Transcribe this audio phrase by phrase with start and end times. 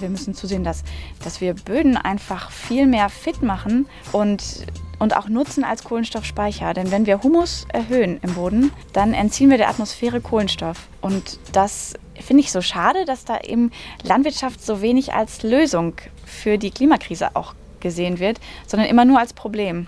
[0.00, 0.82] wir müssen zusehen, dass,
[1.24, 4.66] dass wir Böden einfach viel mehr fit machen und,
[4.98, 6.74] und auch nutzen als Kohlenstoffspeicher.
[6.74, 10.88] Denn wenn wir Humus erhöhen im Boden, dann entziehen wir der Atmosphäre Kohlenstoff.
[11.00, 13.70] Und das finde ich so schade, dass da eben
[14.02, 15.94] Landwirtschaft so wenig als Lösung
[16.24, 19.86] für die Klimakrise auch gesehen wird, sondern immer nur als Problem.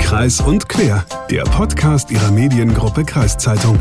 [0.00, 3.78] Kreis und Quer, der Podcast ihrer Mediengruppe Kreiszeitung.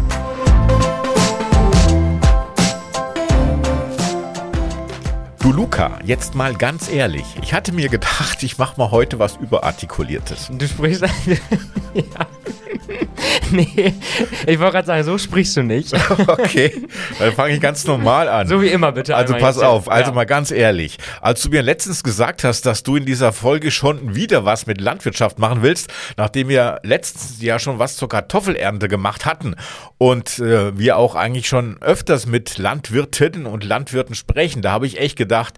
[5.51, 7.25] Luca, jetzt mal ganz ehrlich.
[7.41, 10.49] Ich hatte mir gedacht, ich mache mal heute was überartikuliertes.
[10.49, 11.01] Du sprichst.
[11.93, 12.27] ja.
[13.51, 13.93] Nee,
[14.47, 15.93] ich wollte gerade sagen, so sprichst du nicht.
[16.27, 16.73] okay,
[17.19, 18.47] dann fange ich ganz normal an.
[18.47, 19.15] So wie immer, bitte.
[19.15, 20.15] Also pass auf, also ja.
[20.15, 20.97] mal ganz ehrlich.
[21.21, 24.79] Als du mir letztens gesagt hast, dass du in dieser Folge schon wieder was mit
[24.79, 29.55] Landwirtschaft machen willst, nachdem wir letztens ja schon was zur Kartoffelernte gemacht hatten
[29.97, 34.99] und äh, wir auch eigentlich schon öfters mit Landwirtinnen und Landwirten sprechen, da habe ich
[34.99, 35.55] echt gedacht,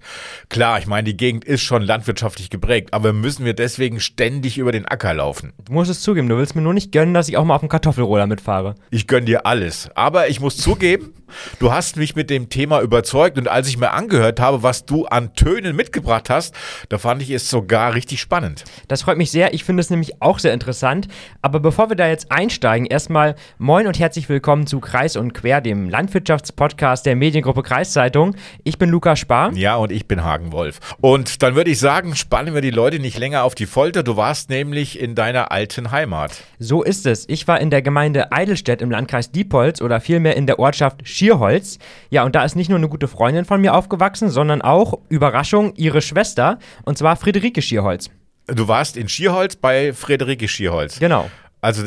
[0.50, 4.72] klar, ich meine, die Gegend ist schon landwirtschaftlich geprägt, aber müssen wir deswegen ständig über
[4.72, 5.54] den Acker laufen?
[5.66, 7.63] Du musst es zugeben, du willst mir nur nicht gönnen, dass ich auch mal auf
[7.64, 8.76] dem Kartoffelroller mitfahre.
[8.92, 9.90] Ich gönn dir alles.
[9.96, 11.14] Aber ich muss zugeben,
[11.60, 15.06] du hast mich mit dem Thema überzeugt und als ich mir angehört habe, was du
[15.06, 16.54] an Tönen mitgebracht hast,
[16.90, 18.64] da fand ich es sogar richtig spannend.
[18.88, 19.54] Das freut mich sehr.
[19.54, 21.08] Ich finde es nämlich auch sehr interessant.
[21.42, 25.62] Aber bevor wir da jetzt einsteigen, erstmal moin und herzlich willkommen zu Kreis und Quer,
[25.62, 28.36] dem Landwirtschaftspodcast der Mediengruppe Kreiszeitung.
[28.64, 29.54] Ich bin Luca Spar.
[29.54, 30.80] Ja, und ich bin Hagen Wolf.
[31.02, 34.04] Und dann würde ich sagen, spannen wir die Leute nicht länger auf die Folter.
[34.04, 36.44] Du warst nämlich in deiner alten Heimat.
[36.60, 37.28] So ist es.
[37.30, 41.80] Ich war in der Gemeinde Eidelstedt im Landkreis Diepholz oder vielmehr in der Ortschaft Schierholz.
[42.10, 45.74] Ja, und da ist nicht nur eine gute Freundin von mir aufgewachsen, sondern auch, Überraschung,
[45.76, 48.10] ihre Schwester, und zwar Friederike Schierholz.
[48.48, 51.00] Du warst in Schierholz bei Friederike Schierholz.
[51.00, 51.30] Genau.
[51.64, 51.84] Also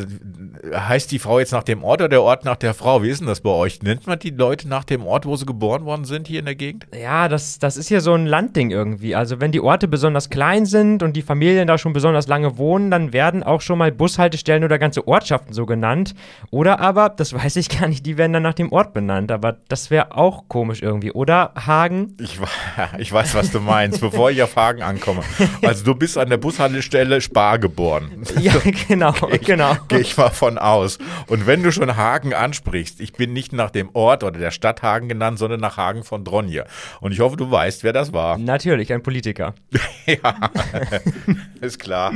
[0.75, 3.03] heißt die Frau jetzt nach dem Ort oder der Ort nach der Frau?
[3.03, 3.83] Wie ist denn das bei euch?
[3.83, 6.55] Nennt man die Leute nach dem Ort, wo sie geboren worden sind hier in der
[6.55, 6.87] Gegend?
[6.99, 9.15] Ja, das, das ist hier so ein Landding irgendwie.
[9.15, 12.91] Also wenn die Orte besonders klein sind und die Familien da schon besonders lange wohnen,
[12.91, 16.15] dann werden auch schon mal Bushaltestellen oder ganze Ortschaften so genannt.
[16.51, 19.31] Oder aber, das weiß ich gar nicht, die werden dann nach dem Ort benannt.
[19.31, 21.13] Aber das wäre auch komisch irgendwie.
[21.13, 22.17] Oder Hagen?
[22.19, 22.39] Ich,
[22.99, 25.21] ich weiß, was du meinst, bevor ich auf Hagen ankomme.
[25.63, 28.25] Also du bist an der Bushaltestelle Spar geboren.
[28.41, 28.53] Ja,
[28.89, 29.13] genau,
[29.45, 29.66] genau.
[29.73, 29.85] Genau.
[29.89, 30.99] Gehe ich mal von aus.
[31.27, 34.83] Und wenn du schon Hagen ansprichst, ich bin nicht nach dem Ort oder der Stadt
[34.83, 36.65] Hagen genannt, sondern nach Hagen von Dronje.
[37.01, 38.39] Und ich hoffe, du weißt, wer das war.
[38.39, 39.55] Natürlich, ein Politiker.
[40.07, 40.51] ja,
[41.61, 42.13] ist klar.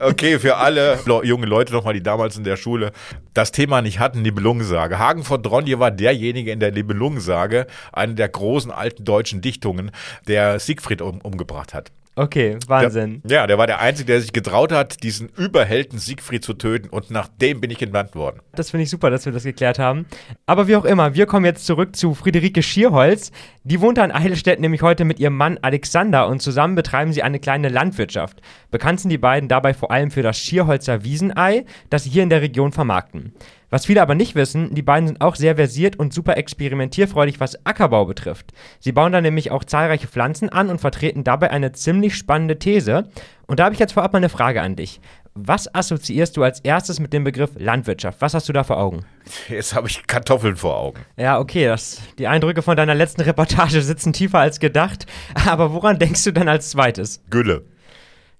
[0.00, 2.92] Okay, für alle junge Leute nochmal, die damals in der Schule
[3.32, 4.98] das Thema nicht hatten, Nibelungensage.
[4.98, 9.90] Hagen von Dronje war derjenige in der Nibelungensage, eine der großen alten deutschen Dichtungen,
[10.28, 11.90] der Siegfried um, umgebracht hat.
[12.16, 13.22] Okay, Wahnsinn.
[13.24, 16.88] Der, ja, der war der Einzige, der sich getraut hat, diesen Überhelden Siegfried zu töten
[16.88, 18.40] und nach dem bin ich entwandt worden.
[18.52, 20.06] Das finde ich super, dass wir das geklärt haben.
[20.46, 23.32] Aber wie auch immer, wir kommen jetzt zurück zu Friederike Schierholz.
[23.64, 27.40] Die wohnt an Eidelstedt nämlich heute mit ihrem Mann Alexander und zusammen betreiben sie eine
[27.40, 28.40] kleine Landwirtschaft.
[28.70, 32.30] Bekannt sind die beiden dabei vor allem für das Schierholzer Wiesenei, das sie hier in
[32.30, 33.34] der Region vermarkten.
[33.74, 37.66] Was viele aber nicht wissen, die beiden sind auch sehr versiert und super experimentierfreudig, was
[37.66, 38.52] Ackerbau betrifft.
[38.78, 43.08] Sie bauen da nämlich auch zahlreiche Pflanzen an und vertreten dabei eine ziemlich spannende These.
[43.48, 45.00] Und da habe ich jetzt vorab mal eine Frage an dich.
[45.34, 48.20] Was assoziierst du als erstes mit dem Begriff Landwirtschaft?
[48.20, 49.06] Was hast du da vor Augen?
[49.48, 51.00] Jetzt habe ich Kartoffeln vor Augen.
[51.16, 55.06] Ja, okay, das, die Eindrücke von deiner letzten Reportage sitzen tiefer als gedacht.
[55.48, 57.24] Aber woran denkst du dann als zweites?
[57.28, 57.64] Gülle.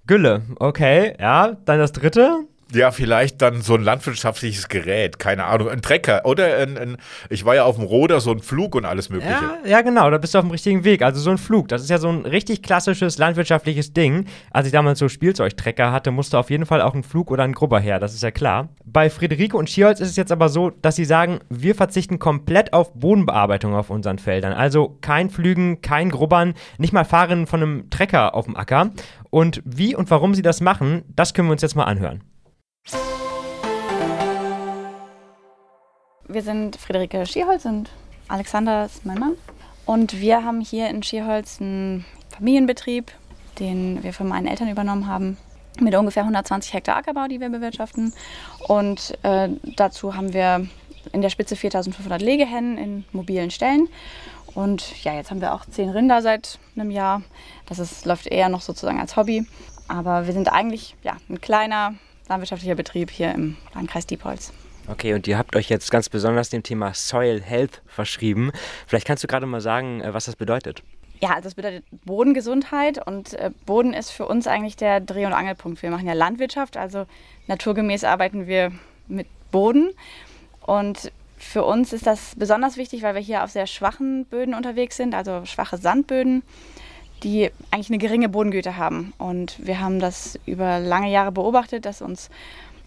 [0.06, 1.56] Gülle, okay, ja.
[1.64, 2.46] Dann das dritte?
[2.74, 6.96] Ja, vielleicht dann so ein landwirtschaftliches Gerät, keine Ahnung, ein Trecker oder ein, ein,
[7.30, 9.32] ich war ja auf dem Roder, so ein Flug und alles mögliche.
[9.32, 11.02] Ja, ja, genau, da bist du auf dem richtigen Weg.
[11.02, 14.26] Also so ein Flug, das ist ja so ein richtig klassisches landwirtschaftliches Ding.
[14.50, 17.52] Als ich damals so Spielzeugtrecker hatte, musste auf jeden Fall auch ein Flug oder ein
[17.52, 18.68] Grubber her, das ist ja klar.
[18.84, 22.72] Bei Friederike und Schierholz ist es jetzt aber so, dass sie sagen, wir verzichten komplett
[22.72, 24.52] auf Bodenbearbeitung auf unseren Feldern.
[24.52, 28.90] Also kein Flügen, kein Grubbern, nicht mal Fahren von einem Trecker auf dem Acker.
[29.30, 32.22] Und wie und warum sie das machen, das können wir uns jetzt mal anhören.
[36.26, 37.90] Wir sind Friederike Schierholz und
[38.28, 39.32] Alexander ist mein Mann.
[39.84, 43.12] Und wir haben hier in Schierholz einen Familienbetrieb,
[43.58, 45.37] den wir von meinen Eltern übernommen haben,
[45.81, 48.14] mit ungefähr 120 Hektar Ackerbau, die wir bewirtschaften.
[48.69, 50.66] Und äh, dazu haben wir
[51.12, 53.88] in der Spitze 4500 Legehennen in mobilen Ställen.
[54.54, 57.20] Und ja, jetzt haben wir auch zehn Rinder seit einem Jahr.
[57.66, 59.46] Das ist, läuft eher noch sozusagen als Hobby.
[59.88, 61.94] Aber wir sind eigentlich ja, ein kleiner
[62.28, 64.52] landwirtschaftlicher Betrieb hier im Landkreis Diepholz.
[64.86, 68.52] Okay, und ihr habt euch jetzt ganz besonders dem Thema Soil Health verschrieben.
[68.86, 70.82] Vielleicht kannst du gerade mal sagen, äh, was das bedeutet.
[71.20, 75.82] Ja, das bedeutet Bodengesundheit und äh, Boden ist für uns eigentlich der Dreh- und Angelpunkt.
[75.82, 77.06] Wir machen ja Landwirtschaft, also
[77.46, 78.72] naturgemäß arbeiten wir
[79.08, 79.90] mit Boden
[80.66, 84.96] und für uns ist das besonders wichtig, weil wir hier auf sehr schwachen Böden unterwegs
[84.96, 86.42] sind, also schwache Sandböden,
[87.22, 89.12] die eigentlich eine geringe Bodengüte haben.
[89.19, 92.30] Und wir haben das über lange Jahre beobachtet, dass uns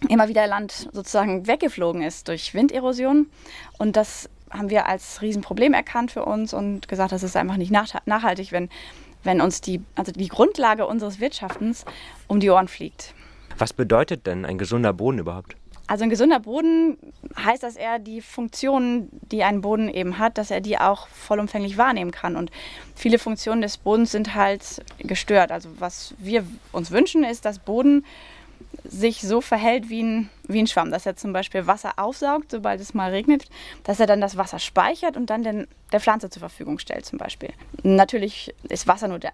[0.08, 3.28] immer wieder Land sozusagen weggeflogen ist durch Winderosion.
[3.78, 7.72] Und das haben wir als Riesenproblem erkannt für uns und gesagt, das ist einfach nicht
[7.72, 8.68] nachhaltig, wenn,
[9.24, 11.84] wenn uns die, also die Grundlage unseres Wirtschaftens
[12.28, 13.14] um die Ohren fliegt.
[13.58, 15.56] Was bedeutet denn ein gesunder Boden überhaupt?
[15.88, 16.98] Also ein gesunder Boden
[17.42, 21.78] heißt, dass er die Funktionen, die ein Boden eben hat, dass er die auch vollumfänglich
[21.78, 22.36] wahrnehmen kann.
[22.36, 22.50] Und
[22.94, 25.50] viele Funktionen des Bodens sind halt gestört.
[25.50, 28.04] Also was wir uns wünschen, ist, dass Boden
[28.88, 32.80] sich so verhält wie ein, wie ein Schwamm, dass er zum Beispiel Wasser aufsaugt, sobald
[32.80, 33.44] es mal regnet,
[33.84, 37.18] dass er dann das Wasser speichert und dann den, der Pflanze zur Verfügung stellt zum
[37.18, 37.50] Beispiel.
[37.82, 39.32] Natürlich ist Wasser nur der,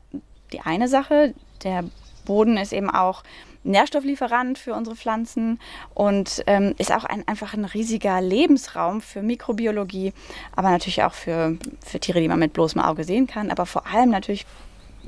[0.53, 1.35] die eine Sache.
[1.63, 1.85] Der
[2.25, 3.23] Boden ist eben auch
[3.65, 5.59] Nährstofflieferant für unsere Pflanzen
[5.95, 10.13] und ähm, ist auch ein, einfach ein riesiger Lebensraum für Mikrobiologie,
[10.55, 13.87] aber natürlich auch für, für Tiere, die man mit bloßem Auge sehen kann, aber vor
[13.87, 14.45] allem natürlich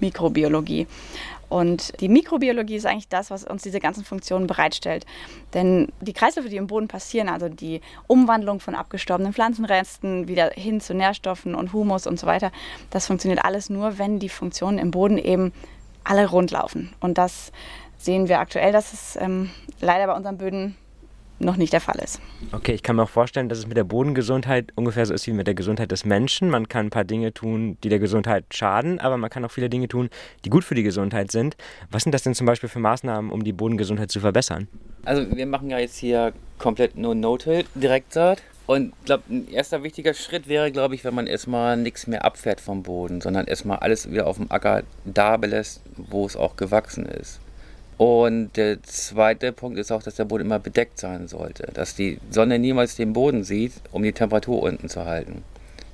[0.00, 0.86] Mikrobiologie.
[1.48, 5.06] Und die Mikrobiologie ist eigentlich das, was uns diese ganzen Funktionen bereitstellt.
[5.54, 10.80] Denn die Kreisläufe, die im Boden passieren, also die Umwandlung von abgestorbenen Pflanzenresten wieder hin
[10.80, 12.50] zu Nährstoffen und Humus und so weiter,
[12.90, 15.52] das funktioniert alles nur, wenn die Funktionen im Boden eben
[16.04, 16.92] alle rund laufen.
[17.00, 17.52] Und das
[17.98, 19.50] sehen wir aktuell, dass es ähm,
[19.80, 20.76] leider bei unseren Böden
[21.38, 22.20] noch nicht der Fall ist.
[22.52, 25.32] Okay, ich kann mir auch vorstellen, dass es mit der Bodengesundheit ungefähr so ist wie
[25.32, 26.50] mit der Gesundheit des Menschen.
[26.50, 29.68] Man kann ein paar Dinge tun, die der Gesundheit schaden, aber man kann auch viele
[29.68, 30.08] Dinge tun,
[30.44, 31.56] die gut für die Gesundheit sind.
[31.90, 34.68] Was sind das denn zum Beispiel für Maßnahmen, um die Bodengesundheit zu verbessern?
[35.04, 38.42] Also wir machen ja jetzt hier komplett nur No-Till Direktsaat.
[38.66, 42.24] Und ich glaube, ein erster wichtiger Schritt wäre, glaube ich, wenn man erstmal nichts mehr
[42.24, 46.56] abfährt vom Boden, sondern erstmal alles wieder auf dem Acker da belässt, wo es auch
[46.56, 47.40] gewachsen ist.
[47.98, 52.18] Und der zweite Punkt ist auch, dass der Boden immer bedeckt sein sollte, dass die
[52.30, 55.42] Sonne niemals den Boden sieht, um die Temperatur unten zu halten.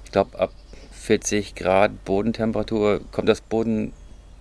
[0.04, 0.50] Ich glaube, ab
[0.90, 3.92] 40 Grad Bodentemperatur kommt das Boden,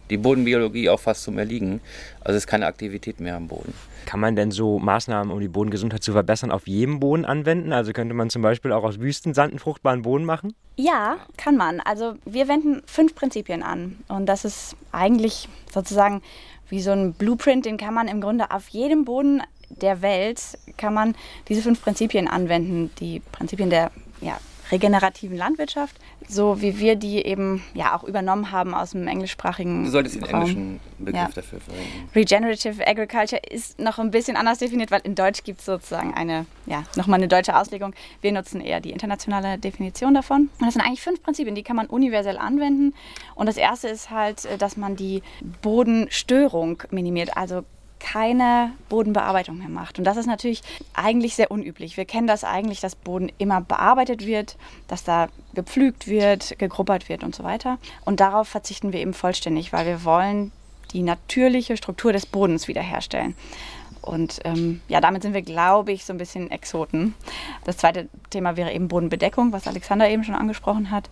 [0.10, 1.82] die Bodenbiologie auch fast zum Erliegen.
[2.20, 3.74] Also es ist keine Aktivität mehr am Boden.
[4.06, 7.74] Kann man denn so Maßnahmen, um die Bodengesundheit zu verbessern, auf jedem Boden anwenden?
[7.74, 10.54] Also könnte man zum Beispiel auch aus Wüstensand einen fruchtbaren Boden machen?
[10.76, 11.80] Ja, kann man.
[11.80, 14.00] Also wir wenden fünf Prinzipien an.
[14.08, 16.22] Und das ist eigentlich sozusagen
[16.72, 20.94] wie so ein Blueprint, den kann man im Grunde auf jedem Boden der Welt, kann
[20.94, 21.16] man
[21.48, 22.90] diese fünf Prinzipien anwenden.
[23.00, 23.92] Die Prinzipien der
[24.22, 24.40] ja,
[24.72, 25.96] regenerativen Landwirtschaft,
[26.28, 29.84] so wie wir die eben ja auch übernommen haben aus dem englischsprachigen.
[29.86, 30.42] Du solltest den Raum.
[30.42, 31.30] englischen Begriff ja.
[31.34, 32.10] dafür verwenden.
[32.16, 36.46] Regenerative Agriculture ist noch ein bisschen anders definiert, weil in Deutsch gibt es sozusagen eine,
[36.66, 37.94] ja, nochmal eine deutsche Auslegung.
[38.22, 40.50] Wir nutzen eher die internationale Definition davon.
[40.60, 42.94] Und das sind eigentlich fünf Prinzipien, die kann man universell anwenden.
[43.36, 45.22] Und das erste ist halt, dass man die
[45.62, 47.36] Bodenstörung minimiert.
[47.36, 47.64] Also
[48.02, 50.00] keine Bodenbearbeitung mehr macht.
[50.00, 50.62] Und das ist natürlich
[50.94, 51.98] eigentlich sehr unüblich.
[51.98, 54.58] Wir kennen das eigentlich, dass Boden immer bearbeitet wird,
[54.88, 57.78] dass da gepflügt wird, gegruppert wird und so weiter.
[58.04, 60.52] Und darauf verzichten wir eben vollständig, weil wir wollen
[60.94, 63.36] die natürliche Struktur des Bodens wiederherstellen.
[64.02, 67.14] Und ähm, ja, damit sind wir, glaube ich, so ein bisschen Exoten.
[67.66, 71.10] Das zweite Thema wäre eben Bodenbedeckung, was Alexander eben schon angesprochen hat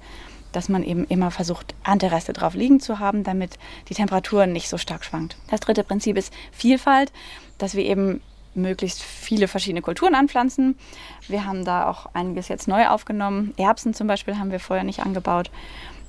[0.51, 3.57] dass man eben immer versucht, Antereste drauf liegen zu haben, damit
[3.89, 5.37] die Temperatur nicht so stark schwankt.
[5.49, 7.11] Das dritte Prinzip ist Vielfalt,
[7.57, 8.21] dass wir eben
[8.55, 10.77] möglichst viele verschiedene Kulturen anpflanzen.
[11.27, 13.53] Wir haben da auch einiges jetzt neu aufgenommen.
[13.57, 15.51] Erbsen zum Beispiel haben wir vorher nicht angebaut.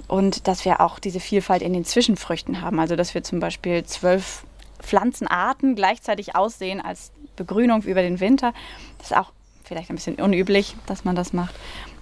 [0.09, 2.81] Und dass wir auch diese Vielfalt in den Zwischenfrüchten haben.
[2.81, 4.45] Also dass wir zum Beispiel zwölf
[4.81, 8.53] Pflanzenarten gleichzeitig aussehen als Begrünung über den Winter.
[8.99, 9.33] Das ist auch
[9.63, 11.55] vielleicht ein bisschen unüblich, dass man das macht.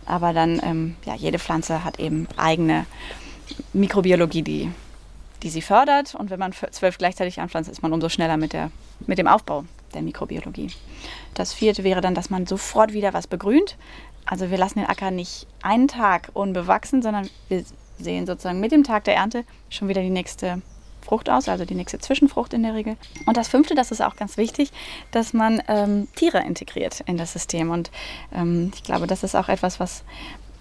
[0.08, 2.86] Aber dann, ähm, ja, jede Pflanze hat eben eigene
[3.74, 4.70] Mikrobiologie, die,
[5.42, 6.14] die sie fördert.
[6.14, 8.70] Und wenn man zwölf gleichzeitig anpflanzt, ist man umso schneller mit, der,
[9.06, 10.70] mit dem Aufbau der Mikrobiologie.
[11.34, 13.76] Das vierte wäre dann, dass man sofort wieder was begrünt.
[14.24, 17.64] Also wir lassen den Acker nicht einen Tag unbewachsen, sondern wir
[17.98, 20.62] sehen sozusagen mit dem Tag der Ernte schon wieder die nächste
[21.08, 22.96] Frucht aus, also die nächste Zwischenfrucht in der Regel.
[23.24, 24.70] Und das fünfte, das ist auch ganz wichtig,
[25.10, 27.70] dass man ähm, Tiere integriert in das System.
[27.70, 27.90] Und
[28.34, 30.04] ähm, ich glaube, das ist auch etwas, was,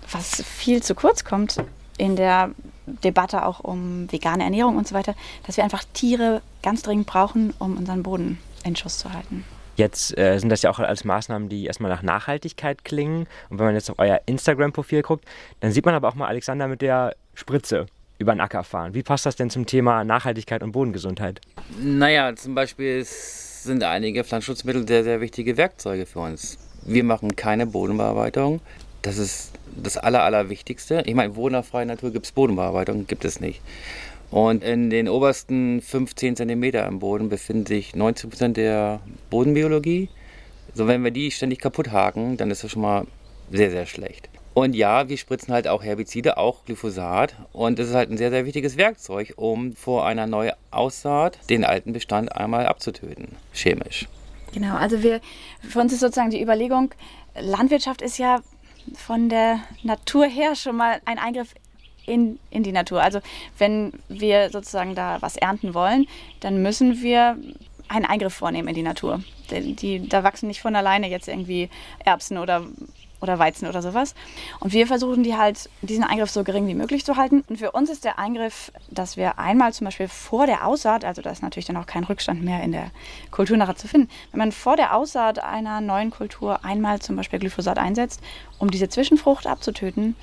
[0.09, 1.57] was viel zu kurz kommt
[1.97, 2.51] in der
[2.85, 7.53] Debatte auch um vegane Ernährung und so weiter, dass wir einfach Tiere ganz dringend brauchen,
[7.59, 9.43] um unseren Boden in Schuss zu halten.
[9.75, 13.27] Jetzt äh, sind das ja auch alles Maßnahmen, die erstmal nach Nachhaltigkeit klingen.
[13.49, 15.25] Und wenn man jetzt auf euer Instagram-Profil guckt,
[15.59, 17.87] dann sieht man aber auch mal Alexander mit der Spritze
[18.17, 18.93] über den Acker fahren.
[18.93, 21.41] Wie passt das denn zum Thema Nachhaltigkeit und Bodengesundheit?
[21.79, 26.57] Naja, zum Beispiel sind einige Pflanzenschutzmittel sehr, sehr wichtige Werkzeuge für uns.
[26.86, 28.62] Wir machen keine Bodenbearbeitung.
[29.01, 31.03] Das ist das Aller, Allerwichtigste.
[31.05, 33.07] Ich meine, in der freien Natur gibt es Bodenbearbeitung?
[33.07, 33.62] Gibt es nicht.
[34.31, 40.09] Und in den obersten 15 cm im Boden befinden sich 90% der Bodenbiologie.
[40.74, 43.05] So, wenn wir die ständig kaputt haken, dann ist das schon mal
[43.51, 44.29] sehr, sehr schlecht.
[44.57, 47.35] Und ja, wir spritzen halt auch Herbizide, auch Glyphosat.
[47.53, 51.63] Und das ist halt ein sehr, sehr wichtiges Werkzeug, um vor einer neuen Aussaat den
[51.63, 54.07] alten Bestand einmal abzutöten, chemisch.
[54.53, 55.21] Genau, also wir,
[55.61, 56.91] für uns ist sozusagen die Überlegung,
[57.39, 58.39] Landwirtschaft ist ja
[58.95, 61.53] von der Natur her schon mal ein Eingriff
[62.07, 63.03] in, in die Natur.
[63.03, 63.19] Also
[63.59, 66.07] wenn wir sozusagen da was ernten wollen,
[66.39, 67.37] dann müssen wir
[67.89, 69.21] einen Eingriff vornehmen in die Natur.
[69.51, 71.69] Die, die, da wachsen nicht von alleine jetzt irgendwie
[72.03, 72.65] Erbsen oder
[73.21, 74.15] oder Weizen oder sowas.
[74.59, 77.43] Und wir versuchen die halt, diesen Eingriff so gering wie möglich zu halten.
[77.47, 81.21] Und für uns ist der Eingriff, dass wir einmal zum Beispiel vor der Aussaat, also
[81.21, 82.91] da ist natürlich dann auch kein Rückstand mehr in der
[83.31, 87.39] Kultur nachher zu finden, wenn man vor der Aussaat einer neuen Kultur einmal zum Beispiel
[87.39, 88.21] Glyphosat einsetzt,
[88.59, 90.15] um diese Zwischenfrucht abzutöten,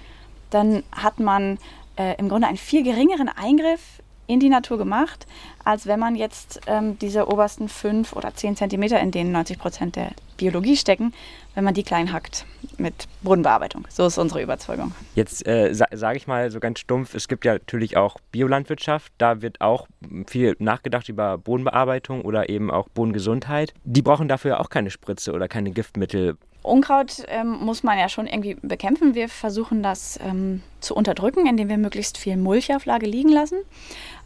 [0.50, 1.58] dann hat man
[1.96, 5.26] äh, im Grunde einen viel geringeren Eingriff in die Natur gemacht,
[5.64, 9.96] als wenn man jetzt ähm, diese obersten fünf oder zehn Zentimeter, in denen 90 Prozent
[9.96, 11.12] der Biologie stecken,
[11.54, 12.44] wenn man die klein hackt
[12.76, 13.86] mit Bodenbearbeitung.
[13.88, 14.92] So ist unsere Überzeugung.
[15.14, 19.12] Jetzt äh, sa sage ich mal so ganz stumpf, es gibt ja natürlich auch Biolandwirtschaft,
[19.18, 19.86] da wird auch
[20.26, 23.72] viel nachgedacht über Bodenbearbeitung oder eben auch Bodengesundheit.
[23.84, 26.36] Die brauchen dafür auch keine Spritze oder keine Giftmittel.
[26.64, 29.14] Unkraut ähm, muss man ja schon irgendwie bekämpfen.
[29.14, 33.58] Wir versuchen das ähm, zu unterdrücken, indem wir möglichst viel Mulchauflage liegen lassen,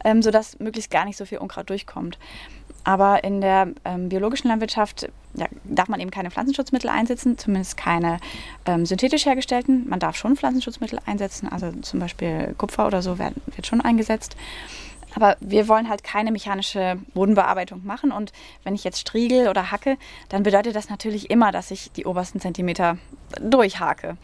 [0.03, 2.17] ähm, sodass möglichst gar nicht so viel Unkraut durchkommt.
[2.83, 8.19] Aber in der ähm, biologischen Landwirtschaft ja, darf man eben keine Pflanzenschutzmittel einsetzen, zumindest keine
[8.65, 9.87] ähm, synthetisch hergestellten.
[9.87, 14.35] Man darf schon Pflanzenschutzmittel einsetzen, also zum Beispiel Kupfer oder so wird, wird schon eingesetzt.
[15.15, 18.11] Aber wir wollen halt keine mechanische Bodenbearbeitung machen.
[18.11, 18.31] Und
[18.63, 19.97] wenn ich jetzt striegel oder hacke,
[20.29, 22.97] dann bedeutet das natürlich immer, dass ich die obersten Zentimeter
[23.41, 24.17] durchhake.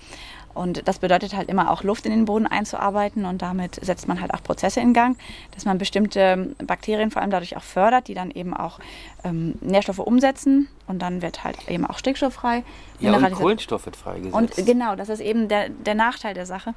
[0.56, 4.22] Und das bedeutet halt immer auch Luft in den Boden einzuarbeiten und damit setzt man
[4.22, 5.18] halt auch Prozesse in Gang,
[5.52, 8.80] dass man bestimmte Bakterien vor allem dadurch auch fördert, die dann eben auch
[9.26, 12.64] ähm, Nährstoffe umsetzen und dann wird halt eben auch Stickstoff frei.
[13.00, 14.34] Ja, und Kohlenstoff wird freigesetzt.
[14.34, 16.74] Und genau, das ist eben der, der Nachteil der Sache,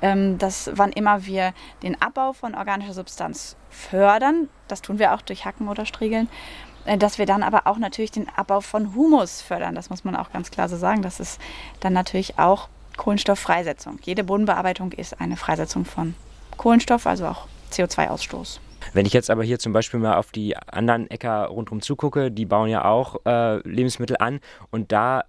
[0.00, 5.20] ähm, dass wann immer wir den Abbau von organischer Substanz fördern, das tun wir auch
[5.20, 6.30] durch Hacken oder Striegeln,
[6.86, 9.74] äh, dass wir dann aber auch natürlich den Abbau von Humus fördern.
[9.74, 11.02] Das muss man auch ganz klar so sagen.
[11.02, 11.38] Das ist
[11.80, 12.68] dann natürlich auch
[13.00, 13.98] Kohlenstofffreisetzung.
[14.02, 16.14] Jede Bodenbearbeitung ist eine Freisetzung von
[16.58, 18.60] Kohlenstoff, also auch CO2-Ausstoß.
[18.92, 22.44] Wenn ich jetzt aber hier zum Beispiel mal auf die anderen Äcker rundherum zugucke, die
[22.44, 24.40] bauen ja auch äh, Lebensmittel an
[24.70, 25.24] und da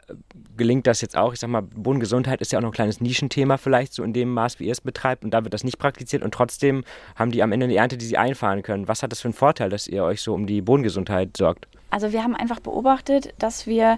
[0.58, 1.32] gelingt das jetzt auch.
[1.32, 4.34] Ich sag mal, Bodengesundheit ist ja auch noch ein kleines Nischenthema vielleicht, so in dem
[4.34, 6.84] Maß, wie ihr es betreibt und da wird das nicht praktiziert und trotzdem
[7.16, 8.90] haben die am Ende eine Ernte, die sie einfahren können.
[8.90, 11.70] Was hat das für einen Vorteil, dass ihr euch so um die Bodengesundheit sorgt?
[11.90, 13.98] Also wir haben einfach beobachtet, dass wir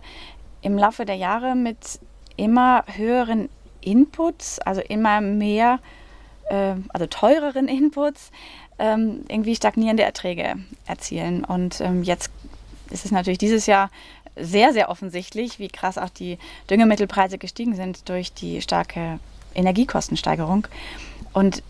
[0.61, 1.99] im Laufe der Jahre mit
[2.37, 3.49] immer höheren
[3.85, 5.79] Inputs, also immer mehr,
[6.49, 8.31] äh, also teureren Inputs,
[8.79, 11.43] ähm, irgendwie stagnierende Erträge erzielen.
[11.43, 12.31] Und ähm, jetzt
[12.89, 13.89] ist es natürlich dieses Jahr
[14.35, 16.37] sehr, sehr offensichtlich, wie krass auch die
[16.69, 19.19] Düngemittelpreise gestiegen sind durch die starke
[19.53, 20.67] Energiekostensteigerung.
[21.33, 21.63] Und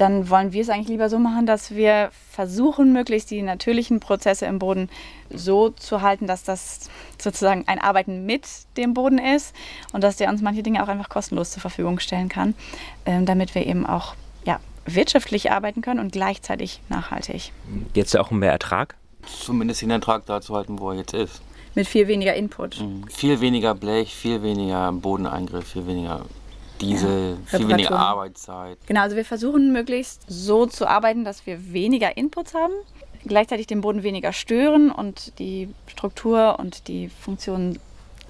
[0.00, 4.46] dann wollen wir es eigentlich lieber so machen, dass wir versuchen, möglichst die natürlichen Prozesse
[4.46, 4.88] im Boden
[5.28, 6.88] so zu halten, dass das
[7.18, 8.46] sozusagen ein Arbeiten mit
[8.78, 9.54] dem Boden ist
[9.92, 12.54] und dass der uns manche Dinge auch einfach kostenlos zur Verfügung stellen kann,
[13.04, 14.14] ähm, damit wir eben auch
[14.44, 17.52] ja, wirtschaftlich arbeiten können und gleichzeitig nachhaltig.
[17.92, 18.96] Geht es auch um mehr Ertrag?
[19.26, 21.42] Zumindest den Ertrag da zu halten, wo er jetzt ist.
[21.74, 22.80] Mit viel weniger Input.
[22.80, 23.06] Mhm.
[23.08, 26.24] Viel weniger Blech, viel weniger Bodeneingriff, viel weniger
[26.80, 28.78] Diesel, ja, viel weniger Arbeitszeit.
[28.86, 32.72] Genau, also wir versuchen möglichst so zu arbeiten, dass wir weniger Inputs haben,
[33.24, 37.78] gleichzeitig den Boden weniger stören und die Struktur und die Funktionen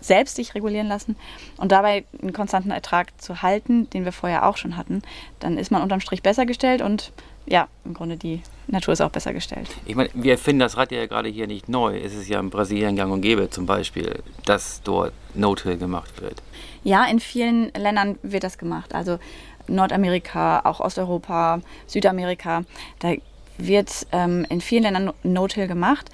[0.01, 1.17] selbst sich regulieren lassen
[1.59, 5.03] und dabei einen konstanten Ertrag zu halten, den wir vorher auch schon hatten,
[5.41, 7.13] dann ist man unterm Strich besser gestellt und
[7.47, 9.69] ja, im Grunde die Natur ist auch besser gestellt.
[9.87, 11.99] Ich meine, wir finden das Rad ja gerade hier nicht neu.
[11.99, 16.43] Es ist ja in Brasilien gang und gäbe zum Beispiel, dass dort No-Till gemacht wird.
[16.85, 18.95] Ja, in vielen Ländern wird das gemacht.
[18.95, 19.19] Also
[19.67, 22.63] Nordamerika, auch Osteuropa, Südamerika.
[23.01, 23.15] Da
[23.59, 26.11] wird ähm, in vielen Ländern No-Till gemacht.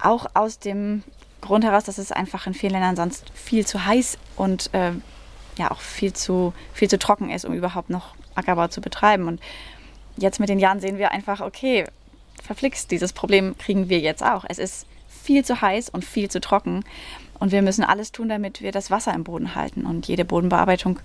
[0.00, 1.02] Auch aus dem
[1.40, 4.92] Grund heraus, dass es einfach in vielen Ländern sonst viel zu heiß und äh,
[5.58, 9.28] ja auch viel zu, viel zu trocken ist, um überhaupt noch Ackerbau zu betreiben.
[9.28, 9.40] Und
[10.16, 11.84] jetzt mit den Jahren sehen wir einfach, okay,
[12.42, 14.44] verflixt, dieses Problem kriegen wir jetzt auch.
[14.48, 16.84] Es ist viel zu heiß und viel zu trocken.
[17.38, 19.84] Und wir müssen alles tun, damit wir das Wasser im Boden halten.
[19.84, 21.00] Und jede Bodenbearbeitung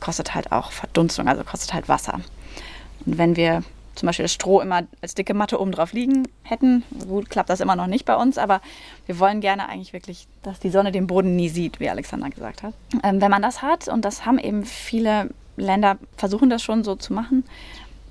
[0.00, 2.20] kostet halt auch Verdunstung, also kostet halt Wasser.
[3.04, 3.62] Und wenn wir
[3.94, 7.60] zum Beispiel das Stroh immer als dicke Matte oben drauf liegen hätten, gut, klappt das
[7.60, 8.60] immer noch nicht bei uns, aber
[9.06, 12.62] wir wollen gerne eigentlich wirklich, dass die Sonne den Boden nie sieht, wie Alexander gesagt
[12.62, 12.74] hat.
[13.02, 16.94] Ähm, wenn man das hat, und das haben eben viele Länder, versuchen das schon so
[16.94, 17.44] zu machen,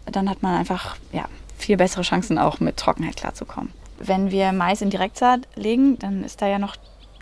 [0.05, 1.25] dann hat man einfach ja,
[1.57, 3.71] viel bessere Chancen auch mit Trockenheit klarzukommen.
[3.97, 6.75] Wenn wir Mais in Direktsaat legen, dann ist da ja noch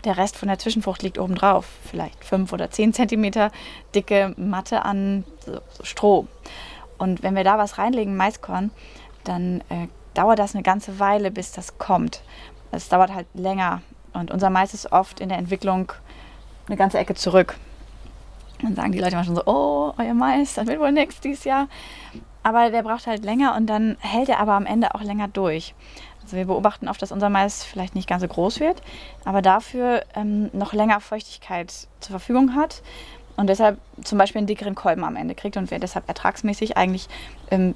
[0.04, 1.66] der Rest von der Zwischenfrucht liegt obendrauf.
[1.90, 3.50] Vielleicht fünf oder zehn Zentimeter
[3.94, 6.26] dicke Matte an so, so Stroh.
[6.98, 8.70] Und wenn wir da was reinlegen, Maiskorn,
[9.24, 12.22] dann äh, dauert das eine ganze Weile, bis das kommt.
[12.70, 13.82] Es dauert halt länger.
[14.12, 15.92] Und unser Mais ist oft in der Entwicklung
[16.66, 17.56] eine ganze Ecke zurück.
[18.62, 21.44] Dann sagen die Leute immer schon so, oh, euer Mais, das wird wohl nichts dieses
[21.44, 21.68] Jahr.
[22.44, 25.74] Aber der braucht halt länger und dann hält er aber am Ende auch länger durch.
[26.22, 28.80] Also wir beobachten oft, dass unser Mais vielleicht nicht ganz so groß wird,
[29.24, 31.70] aber dafür ähm, noch länger Feuchtigkeit
[32.00, 32.82] zur Verfügung hat
[33.36, 37.08] und deshalb zum Beispiel einen dickeren Kolben am Ende kriegt und wir deshalb ertragsmäßig eigentlich
[37.50, 37.74] ähm,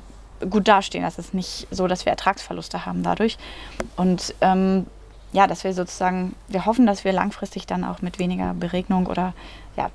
[0.48, 1.02] gut dastehen.
[1.02, 3.38] Das ist nicht so, dass wir Ertragsverluste haben dadurch.
[3.96, 4.86] Und ähm,
[5.32, 9.34] ja, dass wir sozusagen, wir hoffen, dass wir langfristig dann auch mit weniger Beregnung oder
[9.76, 9.90] ja,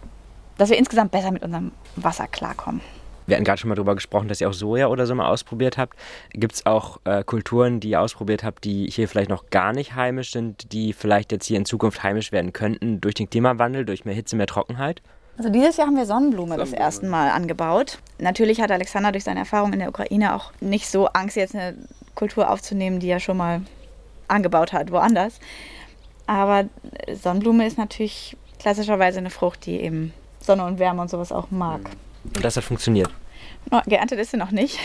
[0.58, 2.82] dass wir insgesamt besser mit unserem Wasser klarkommen.
[3.26, 5.78] Wir hatten gerade schon mal darüber gesprochen, dass ihr auch Soja oder so mal ausprobiert
[5.78, 5.98] habt.
[6.32, 9.96] Gibt es auch äh, Kulturen, die ihr ausprobiert habt, die hier vielleicht noch gar nicht
[9.96, 14.06] heimisch sind, die vielleicht jetzt hier in Zukunft heimisch werden könnten durch den Klimawandel, durch
[14.06, 15.02] mehr Hitze, mehr Trockenheit?
[15.38, 17.98] Also dieses Jahr haben wir Sonnenblume, Sonnenblume das erste Mal angebaut.
[18.20, 21.76] Natürlich hat Alexander durch seine Erfahrung in der Ukraine auch nicht so Angst, jetzt eine
[22.14, 23.62] Kultur aufzunehmen, die er schon mal
[24.28, 25.40] angebaut hat, woanders.
[26.28, 26.66] Aber
[27.12, 31.82] Sonnenblume ist natürlich klassischerweise eine Frucht, die eben Sonne und Wärme und sowas auch mag.
[32.24, 33.10] Und das hat funktioniert.
[33.72, 34.78] No, geerntet ist sie noch nicht.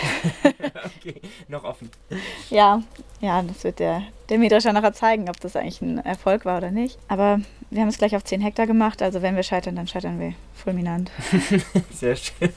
[0.45, 1.91] okay, noch offen.
[2.51, 2.83] Ja,
[3.21, 6.71] ja, das wird der, der Mähdrescher nachher zeigen, ob das eigentlich ein Erfolg war oder
[6.71, 6.99] nicht.
[7.09, 7.41] Aber
[7.71, 10.35] wir haben es gleich auf 10 Hektar gemacht, also wenn wir scheitern, dann scheitern wir
[10.55, 11.11] fulminant.
[11.91, 12.53] Sehr schön.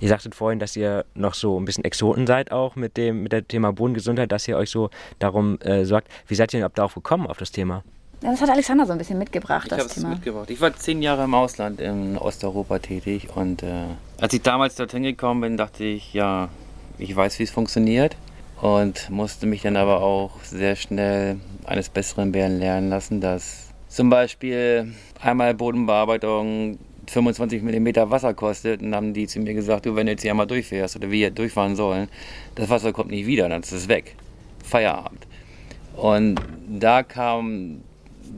[0.00, 3.32] Ihr sagtet vorhin, dass ihr noch so ein bisschen Exoten seid auch mit dem mit
[3.32, 6.08] dem Thema Bodengesundheit, dass ihr euch so darum äh, sorgt.
[6.28, 7.82] Wie seid ihr denn darauf gekommen, auf das Thema?
[8.22, 10.10] Ja, das hat Alexander so ein bisschen mitgebracht, ich das Thema.
[10.10, 10.50] mitgebracht.
[10.50, 13.84] Ich war zehn Jahre im Ausland in Osteuropa tätig und äh,
[14.18, 16.48] als ich damals dorthin gekommen bin, dachte ich, ja,
[16.98, 18.16] ich weiß, wie es funktioniert
[18.60, 24.94] und musste mich dann aber auch sehr schnell eines Besseren lernen lassen, dass zum Beispiel
[25.20, 30.12] einmal Bodenbearbeitung 25 mm Wasser kostet, dann haben die zu mir gesagt, du, wenn du
[30.12, 32.08] jetzt hier einmal durchfährst oder wir durchfahren sollen,
[32.54, 34.16] das Wasser kommt nicht wieder, dann ist es weg.
[34.64, 35.26] Feierabend.
[35.94, 37.82] Und da kam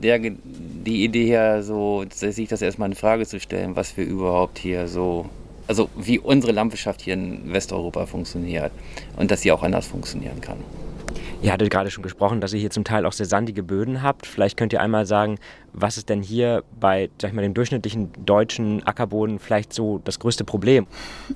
[0.01, 4.59] der, die Idee her, so, sich das erstmal in Frage zu stellen, was wir überhaupt
[4.59, 5.25] hier so,
[5.67, 8.71] also wie unsere Landwirtschaft hier in Westeuropa funktioniert
[9.17, 10.57] und dass sie auch anders funktionieren kann.
[11.41, 14.27] Ihr hattet gerade schon gesprochen, dass ihr hier zum Teil auch sehr sandige Böden habt.
[14.27, 15.37] Vielleicht könnt ihr einmal sagen,
[15.73, 20.19] was ist denn hier bei sag ich mal, dem durchschnittlichen deutschen Ackerboden vielleicht so das
[20.19, 20.87] größte Problem?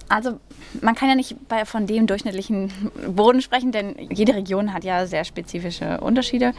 [0.10, 0.40] Also
[0.82, 2.72] man kann ja nicht bei, von dem durchschnittlichen
[3.08, 6.54] Boden sprechen, denn jede Region hat ja sehr spezifische Unterschiede,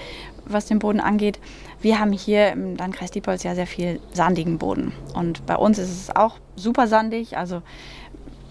[0.46, 1.38] was den Boden angeht.
[1.81, 4.92] Wir haben hier im Landkreis Diepholz ja sehr viel sandigen Boden.
[5.14, 7.37] Und bei uns ist es auch super sandig.
[7.37, 7.62] Also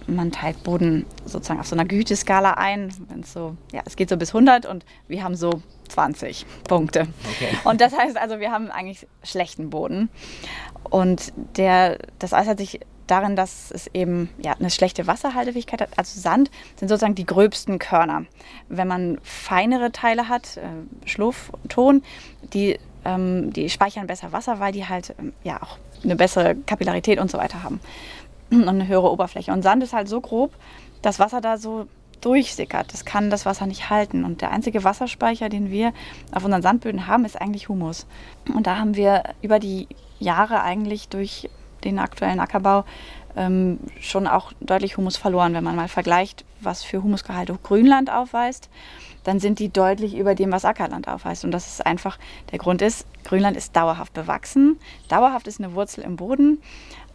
[0.07, 2.93] man teilt Boden sozusagen auf so einer Güteskala ein.
[3.25, 7.07] So, ja, es geht so bis 100 und wir haben so 20 Punkte.
[7.35, 7.57] Okay.
[7.63, 10.09] Und das heißt also, wir haben eigentlich schlechten Boden.
[10.89, 15.89] Und der, das äußert sich darin, dass es eben ja, eine schlechte Wasserhaltefähigkeit hat.
[15.97, 18.25] Also Sand sind sozusagen die gröbsten Körner.
[18.69, 22.01] Wenn man feinere Teile hat, äh, Schluff, Ton,
[22.53, 27.19] die, ähm, die speichern besser Wasser, weil die halt ähm, ja auch eine bessere Kapillarität
[27.19, 27.79] und so weiter haben
[28.51, 29.51] und eine höhere Oberfläche.
[29.51, 30.51] Und Sand ist halt so grob,
[31.01, 31.87] dass Wasser da so
[32.21, 32.93] durchsickert.
[32.93, 34.23] Das kann das Wasser nicht halten.
[34.23, 35.93] Und der einzige Wasserspeicher, den wir
[36.31, 38.07] auf unseren Sandböden haben, ist eigentlich Humus.
[38.53, 39.87] Und da haben wir über die
[40.19, 41.49] Jahre eigentlich durch
[41.83, 42.85] den aktuellen Ackerbau
[43.35, 45.53] ähm, schon auch deutlich Humus verloren.
[45.53, 48.69] Wenn man mal vergleicht, was für Humusgehalte Grünland aufweist,
[49.23, 51.43] dann sind die deutlich über dem, was Ackerland aufweist.
[51.43, 52.17] Und das ist einfach,
[52.51, 54.79] der Grund ist, Grünland ist dauerhaft bewachsen.
[55.07, 56.61] Dauerhaft ist eine Wurzel im Boden.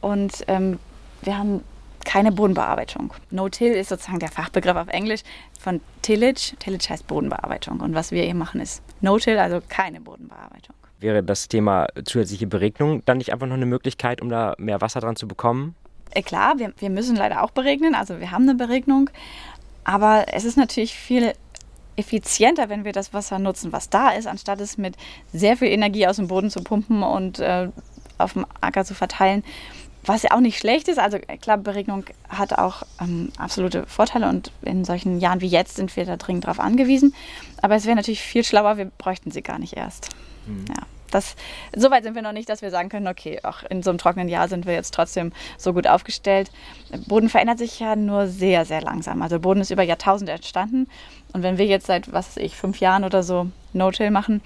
[0.00, 0.78] Und ähm,
[1.22, 1.62] wir haben
[2.04, 3.12] keine Bodenbearbeitung.
[3.30, 5.22] No-Till ist sozusagen der Fachbegriff auf Englisch
[5.60, 6.54] von Tillage.
[6.58, 7.80] Tillage heißt Bodenbearbeitung.
[7.80, 10.74] Und was wir hier machen, ist No-Till, also keine Bodenbearbeitung.
[11.00, 15.00] Wäre das Thema zusätzliche Beregnung dann nicht einfach noch eine Möglichkeit, um da mehr Wasser
[15.00, 15.74] dran zu bekommen?
[16.12, 17.94] Äh, klar, wir, wir müssen leider auch beregnen.
[17.94, 19.10] Also wir haben eine Beregnung.
[19.84, 21.32] Aber es ist natürlich viel
[21.96, 24.96] effizienter, wenn wir das Wasser nutzen, was da ist, anstatt es mit
[25.32, 27.68] sehr viel Energie aus dem Boden zu pumpen und äh,
[28.18, 29.44] auf dem Acker zu verteilen.
[30.08, 30.98] Was ja auch nicht schlecht ist.
[30.98, 35.94] Also klar, Beregnung hat auch ähm, absolute Vorteile und in solchen Jahren wie jetzt sind
[35.96, 37.14] wir da dringend drauf angewiesen.
[37.60, 40.08] Aber es wäre natürlich viel schlauer, wir bräuchten sie gar nicht erst.
[40.46, 40.64] Mhm.
[40.68, 40.86] Ja.
[41.10, 41.36] Das,
[41.76, 43.98] so weit sind wir noch nicht, dass wir sagen können, okay, auch in so einem
[43.98, 46.50] trockenen Jahr sind wir jetzt trotzdem so gut aufgestellt.
[47.06, 49.20] Boden verändert sich ja nur sehr, sehr langsam.
[49.20, 50.88] Also Boden ist über Jahrtausende entstanden.
[51.32, 54.40] Und wenn wir jetzt seit, was weiß ich, fünf Jahren oder so No-Till machen,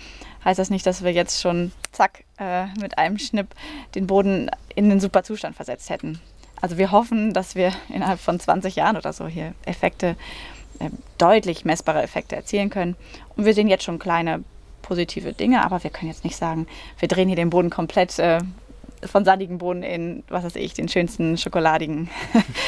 [0.44, 3.48] heißt das nicht, dass wir jetzt schon zack äh, mit einem Schnipp
[3.94, 6.20] den Boden in den super Zustand versetzt hätten.
[6.60, 10.16] Also wir hoffen, dass wir innerhalb von 20 Jahren oder so hier Effekte,
[10.78, 12.96] äh, deutlich messbare Effekte erzielen können.
[13.36, 14.44] Und wir sehen jetzt schon kleine
[14.82, 16.66] positive Dinge, aber wir können jetzt nicht sagen,
[16.98, 18.40] wir drehen hier den Boden komplett äh,
[19.04, 22.08] von sandigen Boden in, was weiß ich, den schönsten schokoladigen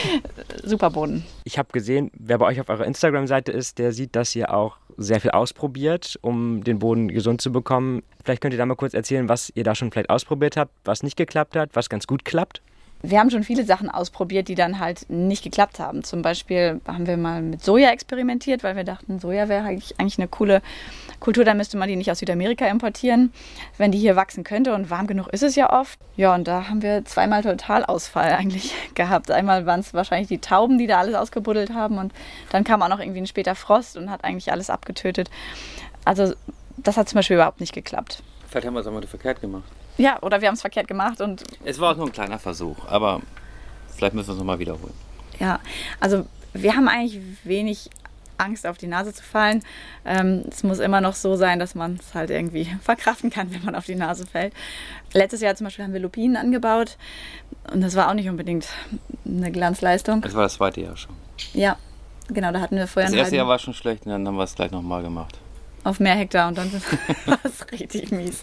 [0.62, 1.24] Superboden.
[1.44, 4.78] Ich habe gesehen, wer bei euch auf eurer Instagram-Seite ist, der sieht, dass ihr auch
[4.96, 8.02] sehr viel ausprobiert, um den Boden gesund zu bekommen.
[8.24, 11.02] Vielleicht könnt ihr da mal kurz erzählen, was ihr da schon vielleicht ausprobiert habt, was
[11.02, 12.62] nicht geklappt hat, was ganz gut klappt
[13.04, 16.04] wir haben schon viele Sachen ausprobiert, die dann halt nicht geklappt haben.
[16.04, 20.18] Zum Beispiel haben wir mal mit Soja experimentiert, weil wir dachten, Soja wäre eigentlich, eigentlich
[20.18, 20.62] eine coole
[21.24, 23.32] Kultur, dann müsste man die nicht aus Südamerika importieren,
[23.78, 24.74] wenn die hier wachsen könnte.
[24.74, 25.98] Und warm genug ist es ja oft.
[26.16, 29.30] Ja, und da haben wir zweimal Totalausfall eigentlich gehabt.
[29.30, 31.96] Einmal waren es wahrscheinlich die Tauben, die da alles ausgebuddelt haben.
[31.96, 32.12] Und
[32.50, 35.30] dann kam auch noch irgendwie ein später Frost und hat eigentlich alles abgetötet.
[36.04, 36.34] Also
[36.76, 38.22] das hat zum Beispiel überhaupt nicht geklappt.
[38.50, 39.64] Vielleicht haben wir es auch mal verkehrt gemacht.
[39.96, 41.42] Ja, oder wir haben es verkehrt gemacht und.
[41.64, 43.22] Es war auch nur ein kleiner Versuch, aber
[43.96, 44.92] vielleicht müssen wir es nochmal wiederholen.
[45.40, 45.58] Ja,
[46.00, 47.88] also wir haben eigentlich wenig
[48.38, 49.62] Angst, auf die Nase zu fallen.
[50.04, 53.64] Ähm, es muss immer noch so sein, dass man es halt irgendwie verkraften kann, wenn
[53.64, 54.52] man auf die Nase fällt.
[55.12, 56.96] Letztes Jahr zum Beispiel haben wir Lupinen angebaut
[57.72, 58.68] und das war auch nicht unbedingt
[59.24, 60.22] eine Glanzleistung.
[60.22, 61.14] Das war das zweite Jahr schon.
[61.52, 61.76] Ja,
[62.28, 63.10] genau, da hatten wir vorher.
[63.10, 65.38] Das erste Jahr war schon schlecht und dann haben wir es gleich nochmal gemacht
[65.84, 66.72] auf mehr Hektar und dann
[67.26, 68.42] war es richtig mies.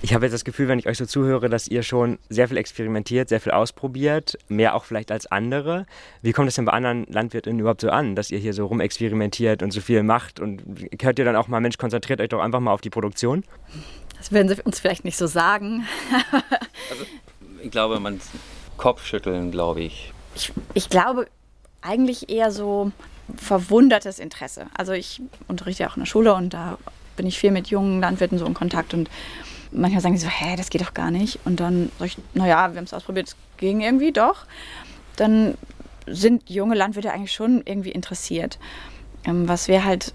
[0.00, 2.56] Ich habe jetzt das Gefühl, wenn ich euch so zuhöre, dass ihr schon sehr viel
[2.56, 5.86] experimentiert, sehr viel ausprobiert, mehr auch vielleicht als andere.
[6.22, 9.62] Wie kommt es denn bei anderen Landwirten überhaupt so an, dass ihr hier so rumexperimentiert
[9.62, 10.40] und so viel macht?
[10.40, 10.62] Und
[11.02, 13.44] hört ihr dann auch mal, Mensch, konzentriert euch doch einfach mal auf die Produktion?
[14.16, 15.86] Das werden sie uns vielleicht nicht so sagen.
[16.90, 17.04] also,
[17.62, 18.20] ich glaube, man
[18.76, 20.12] Kopfschütteln, glaube ich.
[20.34, 20.52] ich.
[20.74, 21.26] Ich glaube
[21.82, 22.92] eigentlich eher so,
[23.36, 24.66] verwundertes Interesse.
[24.76, 26.78] Also ich unterrichte ja auch in der Schule und da
[27.16, 29.10] bin ich viel mit jungen Landwirten so in Kontakt und
[29.72, 31.40] manchmal sagen die so, hä, das geht doch gar nicht.
[31.44, 34.46] Und dann sage ich, naja, wir haben es ausprobiert, es ging irgendwie doch.
[35.16, 35.56] Dann
[36.06, 38.58] sind junge Landwirte eigentlich schon irgendwie interessiert.
[39.24, 40.14] Ähm, was wir halt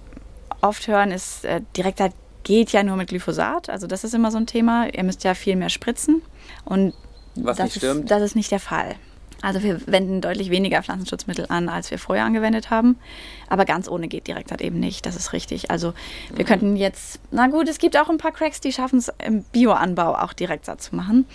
[0.61, 3.69] oft hören, ist, äh, Direktheit geht ja nur mit Glyphosat.
[3.69, 4.87] Also das ist immer so ein Thema.
[4.93, 6.21] Ihr müsst ja viel mehr spritzen.
[6.65, 6.93] Und
[7.35, 8.03] was das nicht stimmt.
[8.05, 8.95] Ist, das ist nicht der Fall.
[9.43, 12.97] Also wir wenden deutlich weniger Pflanzenschutzmittel an, als wir vorher angewendet haben.
[13.49, 15.05] Aber ganz ohne geht direkt halt eben nicht.
[15.05, 15.69] Das ist richtig.
[15.69, 15.93] Also
[16.33, 19.43] wir könnten jetzt, na gut, es gibt auch ein paar Cracks, die schaffen es im
[19.43, 21.25] Bioanbau auch Direktsat zu machen.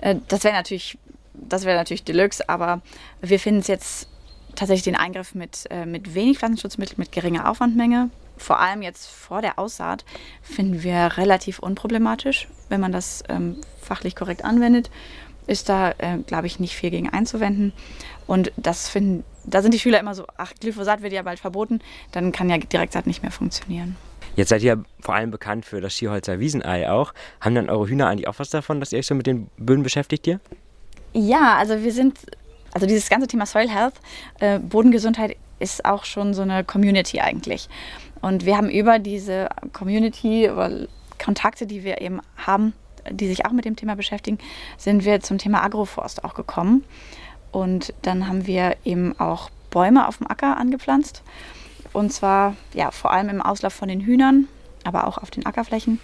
[0.00, 0.98] Äh, das wäre natürlich,
[1.34, 2.80] das wäre natürlich Deluxe, aber
[3.22, 4.08] wir finden es jetzt
[4.56, 8.10] tatsächlich den Eingriff mit, äh, mit wenig Pflanzenschutzmittel, mit geringer Aufwandmenge.
[8.38, 10.04] Vor allem jetzt vor der Aussaat
[10.42, 14.90] finden wir relativ unproblematisch, wenn man das ähm, fachlich korrekt anwendet
[15.46, 17.72] ist da, äh, glaube ich, nicht viel gegen einzuwenden.
[18.26, 21.80] Und das finden, da sind die Schüler immer so, ach, Glyphosat wird ja bald verboten,
[22.12, 23.96] dann kann ja Direktsaat nicht mehr funktionieren.
[24.34, 27.14] Jetzt seid ihr vor allem bekannt für das Schierholzer Wiesenei auch.
[27.40, 29.82] Haben dann eure Hühner eigentlich auch was davon, dass ihr euch so mit den Böden
[29.82, 30.40] beschäftigt hier?
[31.14, 32.18] Ja, also wir sind,
[32.74, 33.94] also dieses ganze Thema Soil Health,
[34.40, 37.68] äh, Bodengesundheit ist auch schon so eine Community eigentlich.
[38.20, 40.86] Und wir haben über diese Community oder
[41.22, 42.74] Kontakte, die wir eben haben,
[43.10, 44.38] die sich auch mit dem Thema beschäftigen,
[44.76, 46.84] sind wir zum Thema Agroforst auch gekommen.
[47.52, 51.22] Und dann haben wir eben auch Bäume auf dem Acker angepflanzt.
[51.92, 54.48] Und zwar ja, vor allem im Auslauf von den Hühnern,
[54.84, 56.00] aber auch auf den Ackerflächen.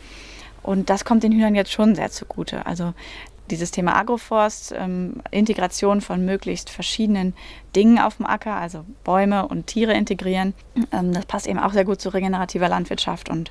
[0.62, 2.66] Und das kommt den Hühnern jetzt schon sehr zugute.
[2.66, 2.94] Also
[3.50, 7.34] dieses Thema Agroforst, ähm, Integration von möglichst verschiedenen
[7.74, 10.54] Dingen auf dem Acker, also Bäume und Tiere integrieren,
[10.92, 13.50] ähm, das passt eben auch sehr gut zu regenerativer Landwirtschaft und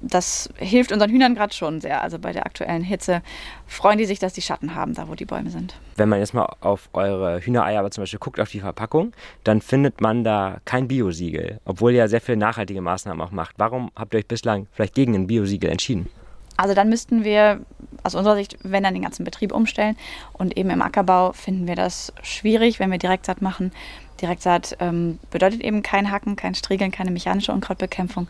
[0.00, 2.02] das hilft unseren Hühnern gerade schon sehr.
[2.02, 3.22] Also bei der aktuellen Hitze
[3.66, 5.74] freuen die sich, dass die Schatten haben, da wo die Bäume sind.
[5.96, 9.12] Wenn man jetzt mal auf eure Hühnereier aber zum Beispiel guckt, auf die Verpackung,
[9.44, 13.54] dann findet man da kein Biosiegel, obwohl ihr ja sehr viele nachhaltige Maßnahmen auch macht.
[13.58, 16.08] Warum habt ihr euch bislang vielleicht gegen ein Biosiegel entschieden?
[16.56, 17.60] Also dann müssten wir
[18.02, 19.96] aus unserer Sicht, wenn dann den ganzen Betrieb umstellen.
[20.32, 23.72] Und eben im Ackerbau finden wir das schwierig, wenn wir Direktsaat machen.
[24.20, 28.28] Direktsaat ähm, bedeutet eben kein Hacken, kein Striegeln, keine mechanische Unkrautbekämpfung.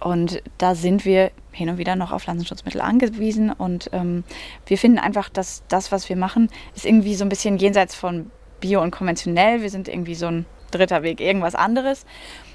[0.00, 3.50] Und da sind wir hin und wieder noch auf Pflanzenschutzmittel angewiesen.
[3.50, 4.24] Und ähm,
[4.66, 8.30] wir finden einfach, dass das, was wir machen, ist irgendwie so ein bisschen jenseits von
[8.60, 9.62] Bio und konventionell.
[9.62, 12.04] Wir sind irgendwie so ein dritter Weg, irgendwas anderes.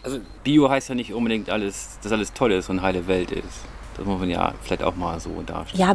[0.03, 3.65] Also Bio heißt ja nicht unbedingt alles, dass alles toll ist und heile Welt ist.
[3.97, 5.81] Das muss man ja vielleicht auch mal so darstellen.
[5.81, 5.93] Ja,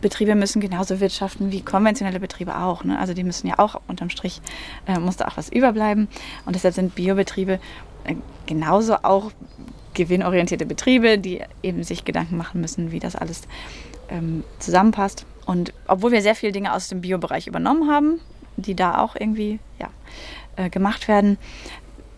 [0.00, 2.84] Biobetriebe müssen genauso wirtschaften wie konventionelle Betriebe auch.
[2.84, 2.98] Ne?
[2.98, 4.40] Also die müssen ja auch unterm Strich,
[4.86, 6.08] äh, muss da auch was überbleiben.
[6.46, 7.58] Und deshalb sind Biobetriebe
[8.04, 8.14] äh,
[8.46, 9.32] genauso auch
[9.94, 13.42] gewinnorientierte Betriebe, die eben sich Gedanken machen müssen, wie das alles
[14.08, 15.26] ähm, zusammenpasst.
[15.46, 18.20] Und obwohl wir sehr viele Dinge aus dem Biobereich übernommen haben,
[18.56, 19.88] die da auch irgendwie ja,
[20.56, 21.38] äh, gemacht werden,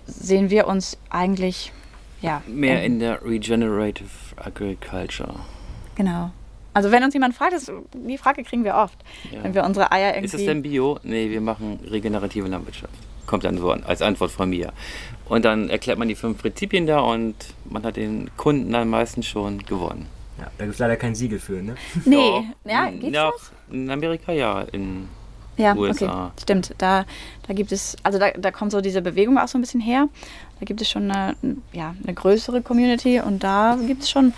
[0.07, 1.73] sehen wir uns eigentlich
[2.21, 5.37] ja, mehr ähm, in der Regenerative Agriculture.
[5.95, 6.31] Genau.
[6.73, 8.99] Also wenn uns jemand fragt, das, die Frage kriegen wir oft,
[9.31, 9.43] ja.
[9.43, 10.27] wenn wir unsere Eier irgendwie...
[10.27, 10.99] Ist das denn Bio?
[11.03, 12.95] Nee, wir machen regenerative Landwirtschaft.
[13.27, 14.73] Kommt dann so als Antwort von mir.
[15.29, 19.27] Und dann erklärt man die fünf Prinzipien da und man hat den Kunden dann meistens
[19.27, 20.07] schon gewonnen.
[20.39, 21.75] Ja, da gibt es leider kein Siegel für, ne?
[22.05, 22.17] Nee,
[22.65, 22.71] Doch.
[22.71, 23.53] ja, gibt's ja, das?
[23.71, 25.09] In Amerika ja, in
[25.57, 26.27] Ja, USA.
[26.27, 26.75] okay, stimmt.
[26.79, 27.05] Da,
[27.47, 30.09] da gibt es, also da, da kommt so diese Bewegung auch so ein bisschen her.
[30.59, 31.37] Da gibt es schon eine,
[31.73, 34.33] ja, eine größere Community und da gibt es schon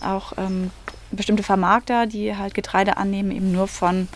[0.00, 0.70] auch ähm,
[1.12, 4.08] bestimmte Vermarkter, die halt Getreide annehmen, eben nur von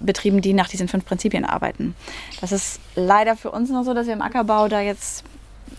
[0.00, 1.94] Betrieben, die nach diesen fünf Prinzipien arbeiten.
[2.40, 5.24] Das ist leider für uns noch so, dass wir im Ackerbau da jetzt,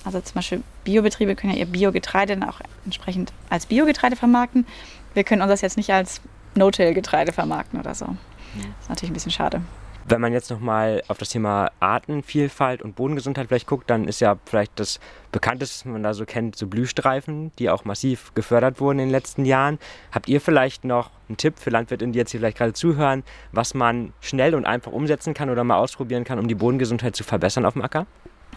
[0.03, 4.65] also zum Beispiel Biobetriebe können ja ihr Biogetreide dann auch entsprechend als Biogetreide vermarkten.
[5.13, 6.21] Wir können uns das jetzt nicht als
[6.55, 8.05] No-Till-Getreide vermarkten oder so.
[8.05, 9.61] Das ist natürlich ein bisschen schade.
[10.07, 14.37] Wenn man jetzt nochmal auf das Thema Artenvielfalt und Bodengesundheit vielleicht guckt, dann ist ja
[14.45, 14.99] vielleicht das
[15.31, 19.11] bekannteste, was man da so kennt, so Blühstreifen, die auch massiv gefördert wurden in den
[19.11, 19.79] letzten Jahren.
[20.11, 23.73] Habt ihr vielleicht noch einen Tipp für Landwirtinnen, die jetzt hier vielleicht gerade zuhören, was
[23.73, 27.65] man schnell und einfach umsetzen kann oder mal ausprobieren kann, um die Bodengesundheit zu verbessern
[27.65, 28.05] auf dem Acker?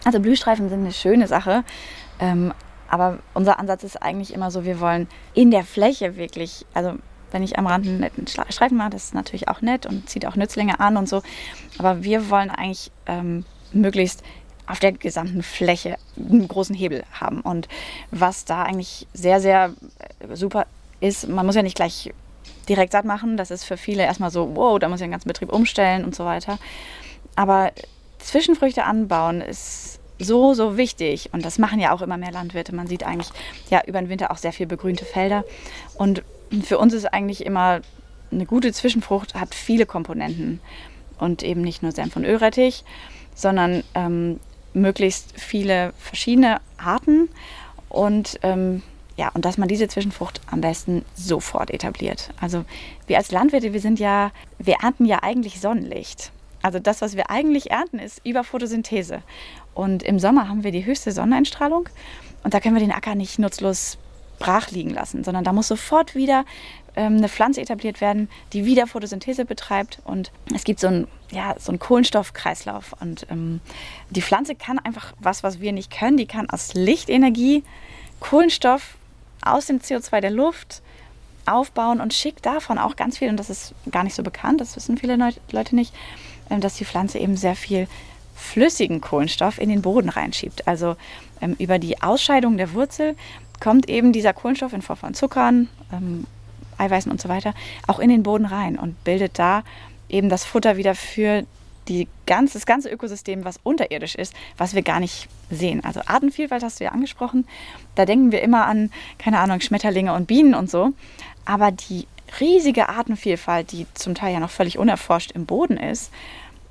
[0.05, 1.63] Also Blühstreifen sind eine schöne Sache.
[2.19, 2.53] Ähm,
[2.89, 6.93] aber unser Ansatz ist eigentlich immer so, wir wollen in der Fläche wirklich, also
[7.31, 10.25] wenn ich am Rand einen netten Streifen mache, das ist natürlich auch nett und zieht
[10.25, 11.21] auch Nützlinge an und so.
[11.77, 14.23] Aber wir wollen eigentlich ähm, möglichst
[14.67, 17.41] auf der gesamten Fläche einen großen Hebel haben.
[17.41, 17.67] Und
[18.11, 19.73] was da eigentlich sehr, sehr
[20.19, 20.67] äh, super
[20.99, 22.13] ist, man muss ja nicht gleich
[22.67, 23.35] direkt satt machen.
[23.35, 26.15] Das ist für viele erstmal so, wow, da muss ich den ganzen Betrieb umstellen und
[26.15, 26.59] so weiter.
[27.35, 27.71] Aber
[28.19, 31.29] Zwischenfrüchte anbauen ist so, so wichtig.
[31.33, 32.75] Und das machen ja auch immer mehr Landwirte.
[32.75, 33.29] Man sieht eigentlich
[33.69, 35.45] ja über den Winter auch sehr viel begrünte Felder.
[35.95, 36.23] Und
[36.63, 37.81] für uns ist eigentlich immer
[38.31, 40.59] eine gute Zwischenfrucht hat viele Komponenten.
[41.17, 42.85] Und eben nicht nur Senf und Ölrettich,
[43.35, 44.39] sondern ähm,
[44.73, 47.29] möglichst viele verschiedene Arten.
[47.89, 48.83] Und ähm,
[49.17, 52.29] ja, und dass man diese Zwischenfrucht am besten sofort etabliert.
[52.39, 52.63] Also
[53.07, 56.31] wir als Landwirte, wir sind ja, wir ernten ja eigentlich Sonnenlicht.
[56.61, 59.21] Also das, was wir eigentlich ernten, ist über Photosynthese.
[59.73, 61.89] Und im Sommer haben wir die höchste Sonneneinstrahlung
[62.43, 63.97] und da können wir den Acker nicht nutzlos
[64.39, 66.45] brach liegen lassen, sondern da muss sofort wieder
[66.95, 69.99] ähm, eine Pflanze etabliert werden, die wieder Photosynthese betreibt.
[70.05, 72.95] Und es gibt so einen, ja, so einen Kohlenstoffkreislauf.
[72.99, 73.61] Und ähm,
[74.09, 77.63] die Pflanze kann einfach was, was wir nicht können, die kann aus Lichtenergie
[78.19, 78.95] Kohlenstoff
[79.41, 80.81] aus dem CO2 der Luft
[81.45, 84.75] aufbauen und schickt davon auch ganz viel, und das ist gar nicht so bekannt, das
[84.75, 85.17] wissen viele
[85.51, 85.93] Leute nicht,
[86.49, 87.87] ähm, dass die Pflanze eben sehr viel
[88.35, 90.67] flüssigen Kohlenstoff in den Boden reinschiebt.
[90.67, 90.95] Also
[91.41, 93.15] ähm, über die Ausscheidung der Wurzel
[93.59, 96.25] kommt eben dieser Kohlenstoff in Form von Zuckern, ähm,
[96.77, 97.53] Eiweißen und so weiter
[97.87, 99.63] auch in den Boden rein und bildet da
[100.07, 101.43] eben das Futter wieder für
[101.89, 105.83] die ganz, das ganze Ökosystem, was unterirdisch ist, was wir gar nicht sehen.
[105.83, 107.47] Also Artenvielfalt hast du ja angesprochen.
[107.95, 110.91] Da denken wir immer an, keine Ahnung, Schmetterlinge und Bienen und so.
[111.45, 112.07] Aber die
[112.39, 116.11] riesige Artenvielfalt, die zum Teil ja noch völlig unerforscht im Boden ist,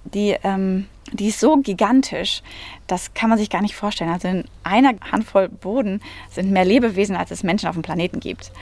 [0.05, 2.43] die, ähm, die ist so gigantisch,
[2.87, 4.11] das kann man sich gar nicht vorstellen.
[4.11, 8.53] Also in einer Handvoll Boden sind mehr Lebewesen, als es Menschen auf dem Planeten gibt.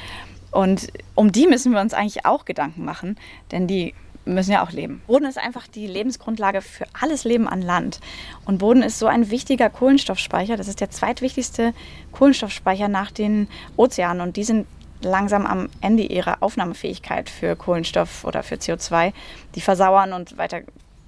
[0.51, 3.19] Und um die müssen wir uns eigentlich auch Gedanken machen,
[3.51, 5.03] denn die müssen ja auch leben.
[5.07, 8.01] Boden ist einfach die Lebensgrundlage für alles Leben an Land.
[8.45, 10.57] Und Boden ist so ein wichtiger Kohlenstoffspeicher.
[10.57, 11.73] Das ist der zweitwichtigste
[12.13, 14.21] Kohlenstoffspeicher nach den Ozeanen.
[14.21, 14.67] Und die sind
[15.01, 19.13] langsam am Ende ihrer Aufnahmefähigkeit für Kohlenstoff oder für CO2.
[19.55, 20.63] Die versauern und weiter,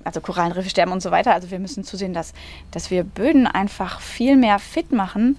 [0.05, 1.35] also Korallenriffe sterben und so weiter.
[1.35, 2.33] Also wir müssen zusehen, dass,
[2.71, 5.39] dass wir Böden einfach viel mehr fit machen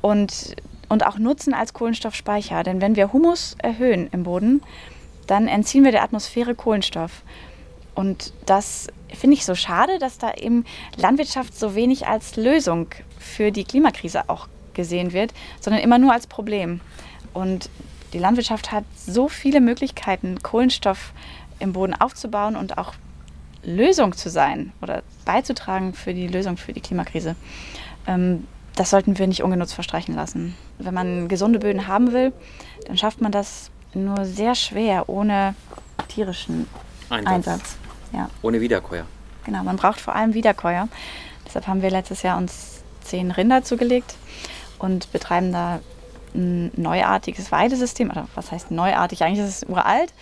[0.00, 0.56] und,
[0.88, 2.62] und auch nutzen als Kohlenstoffspeicher.
[2.62, 4.62] Denn wenn wir Humus erhöhen im Boden,
[5.26, 7.22] dann entziehen wir der Atmosphäre Kohlenstoff.
[7.94, 10.64] Und das finde ich so schade, dass da eben
[10.96, 16.26] Landwirtschaft so wenig als Lösung für die Klimakrise auch gesehen wird, sondern immer nur als
[16.26, 16.80] Problem.
[17.34, 17.68] Und
[18.12, 21.12] die Landwirtschaft hat so viele Möglichkeiten, Kohlenstoff
[21.58, 22.94] im Boden aufzubauen und auch
[23.64, 27.36] Lösung zu sein oder beizutragen für die Lösung für die Klimakrise.
[28.06, 30.56] Ähm, das sollten wir nicht ungenutzt verstreichen lassen.
[30.78, 32.32] Wenn man gesunde Böden haben will,
[32.86, 35.54] dann schafft man das nur sehr schwer ohne
[36.08, 36.66] tierischen
[37.10, 37.28] Einsatz.
[37.28, 37.76] Einsatz.
[38.12, 39.04] Ja, Ohne Wiederkäuer.
[39.44, 39.62] genau.
[39.62, 40.88] Man braucht vor allem Wiederkäuer.
[41.46, 44.14] Deshalb haben wir letztes Jahr uns zehn Rinder zugelegt
[44.78, 45.80] und betreiben da
[46.34, 48.10] ein neuartiges Weidesystem.
[48.10, 49.22] Oder was heißt neuartig?
[49.22, 50.12] Eigentlich ist es uralt.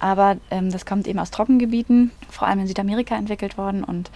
[0.00, 3.84] Aber ähm, das kommt eben aus Trockengebieten, vor allem in Südamerika entwickelt worden.
[3.84, 4.10] Und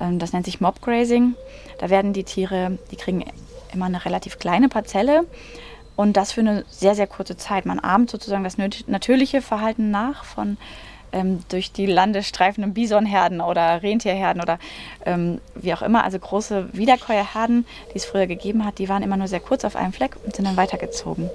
[0.00, 1.34] ähm, das nennt sich Mobgrazing.
[1.78, 3.24] Da werden die Tiere, die kriegen
[3.72, 5.24] immer eine relativ kleine Parzelle.
[5.96, 7.66] Und das für eine sehr, sehr kurze Zeit.
[7.66, 10.56] Man ahmt sozusagen das natürliche Verhalten nach von
[11.12, 14.58] ähm, durch die Lande streifenden Bisonherden oder Rentierherden oder
[15.06, 16.04] ähm, wie auch immer.
[16.04, 19.76] Also große Wiederkäuerherden, die es früher gegeben hat, die waren immer nur sehr kurz auf
[19.76, 21.30] einem Fleck und sind dann weitergezogen.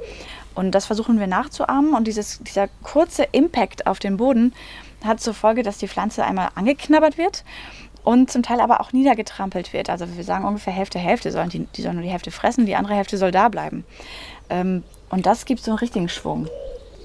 [0.55, 1.93] Und das versuchen wir nachzuahmen.
[1.93, 4.53] Und dieses, dieser kurze Impact auf den Boden
[5.03, 7.43] hat zur Folge, dass die Pflanze einmal angeknabbert wird
[8.03, 9.89] und zum Teil aber auch niedergetrampelt wird.
[9.89, 12.75] Also wir sagen ungefähr Hälfte, Hälfte sollen die, die sollen nur die Hälfte fressen, die
[12.75, 13.85] andere Hälfte soll da bleiben.
[14.49, 16.47] Ähm, Und das gibt so einen richtigen Schwung.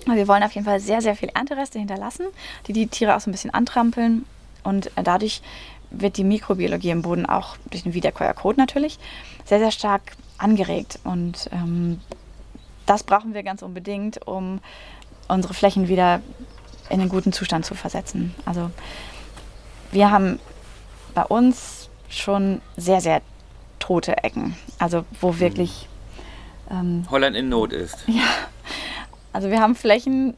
[0.07, 2.27] Wir wollen auf jeden Fall sehr, sehr viel Erntereste hinterlassen,
[2.67, 4.25] die die Tiere auch so ein bisschen antrampeln.
[4.65, 5.43] Und dadurch
[5.91, 8.99] wird die Mikrobiologie im Boden auch durch den Wiederkäuerkot natürlich
[9.45, 10.03] sehr, sehr stark
[10.39, 10.99] angeregt.
[11.05, 12.01] Und ähm,
[12.89, 14.61] das brauchen wir ganz unbedingt, um
[15.29, 16.21] unsere Flächen wieder
[16.89, 18.35] in einen guten Zustand zu versetzen.
[18.47, 18.71] Also
[19.93, 20.39] wir haben
[21.15, 23.21] bei uns schon sehr, sehr
[23.79, 24.57] tote Ecken.
[24.79, 25.41] Also wo mhm.
[25.41, 25.89] wirklich
[26.71, 27.97] ähm, Holland in Not ist.
[28.07, 28.25] Ja.
[29.33, 30.35] Also wir haben Flächen,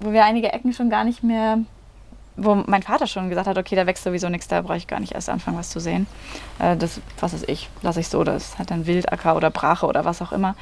[0.00, 1.58] wo wir einige Ecken schon gar nicht mehr,
[2.36, 5.00] wo mein Vater schon gesagt hat, okay, da wächst sowieso nichts, da brauche ich gar
[5.00, 6.06] nicht erst anfangen, was zu sehen.
[6.58, 10.06] Äh, das, was ist ich, lasse ich so, das hat dann Wildacker oder Brache oder
[10.06, 10.56] was auch immer.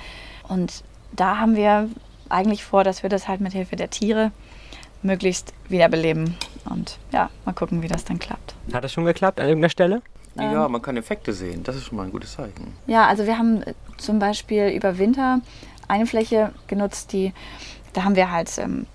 [0.49, 1.89] Und da haben wir
[2.29, 4.33] eigentlich vor, dass wir das halt mit Hilfe der Tiere
[5.03, 6.37] möglichst wiederbeleben.
[6.69, 8.55] Und ja, mal gucken, wie das dann klappt.
[8.73, 10.03] Hat das schon geklappt an irgendeiner Stelle?
[10.37, 11.63] Ja, ähm, man kann Effekte sehen.
[11.65, 12.75] Das ist schon mal ein gutes Zeichen.
[12.87, 15.41] Ja, also wir haben äh, zum Beispiel über Winter
[15.89, 17.33] eine Fläche genutzt, die,
[17.93, 18.87] da haben wir halt ähm,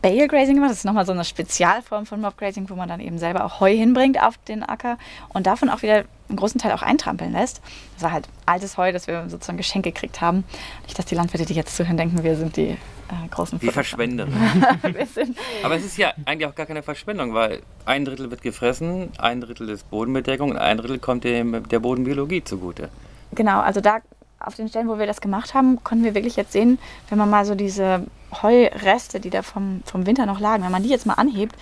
[0.00, 0.70] Bale Grazing gemacht.
[0.70, 3.60] Das ist nochmal so eine Spezialform von Mob Grazing, wo man dann eben selber auch
[3.60, 4.98] Heu hinbringt auf den Acker
[5.30, 7.60] und davon auch wieder einen großen Teil auch eintrampeln lässt.
[7.94, 10.44] Das war halt altes Heu, das wir sozusagen Geschenk gekriegt haben.
[10.84, 14.26] Nicht, dass die Landwirte, die jetzt zuhören, denken, wir sind die äh, großen Die Verschwender.
[15.62, 19.40] Aber es ist ja eigentlich auch gar keine Verschwendung, weil ein Drittel wird gefressen, ein
[19.40, 22.88] Drittel ist Bodenbedeckung und ein Drittel kommt dem, der Bodenbiologie zugute.
[23.32, 23.98] Genau, also da
[24.38, 27.30] auf den Stellen, wo wir das gemacht haben, konnten wir wirklich jetzt sehen, wenn man
[27.30, 28.06] mal so diese
[28.42, 31.56] Heureste, die da vom, vom Winter noch lagen, wenn man die jetzt mal anhebt,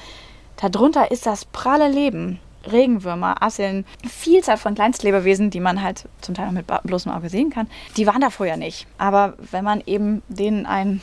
[0.57, 2.41] darunter ist das pralle Leben.
[2.71, 7.51] Regenwürmer, Asseln, Vielzahl von Kleinstlebewesen, die man halt zum Teil auch mit bloßem Auge sehen
[7.51, 8.87] kann, die waren da vorher nicht.
[8.99, 11.03] Aber wenn man eben denen einen,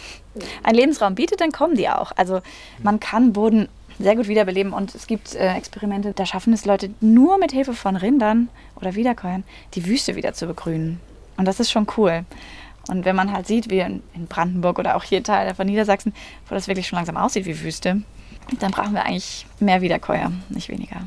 [0.64, 2.12] einen Lebensraum bietet, dann kommen die auch.
[2.16, 2.42] Also
[2.82, 3.68] man kann Boden
[4.00, 7.74] sehr gut wiederbeleben und es gibt äh, Experimente, da schaffen es Leute nur mit Hilfe
[7.74, 9.44] von Rindern oder Wiederkäuern,
[9.76, 11.00] die Wüste wieder zu begrünen.
[11.38, 12.26] Und das ist schon cool.
[12.88, 16.14] Und wenn man halt sieht, wie in, Brandenburg oder auch hier Teil von Niedersachsen,
[16.48, 18.02] wo das wirklich schon langsam aussieht wie Wüste,
[18.60, 21.02] dann brauchen wir eigentlich mehr Wiederkäuer, nicht weniger.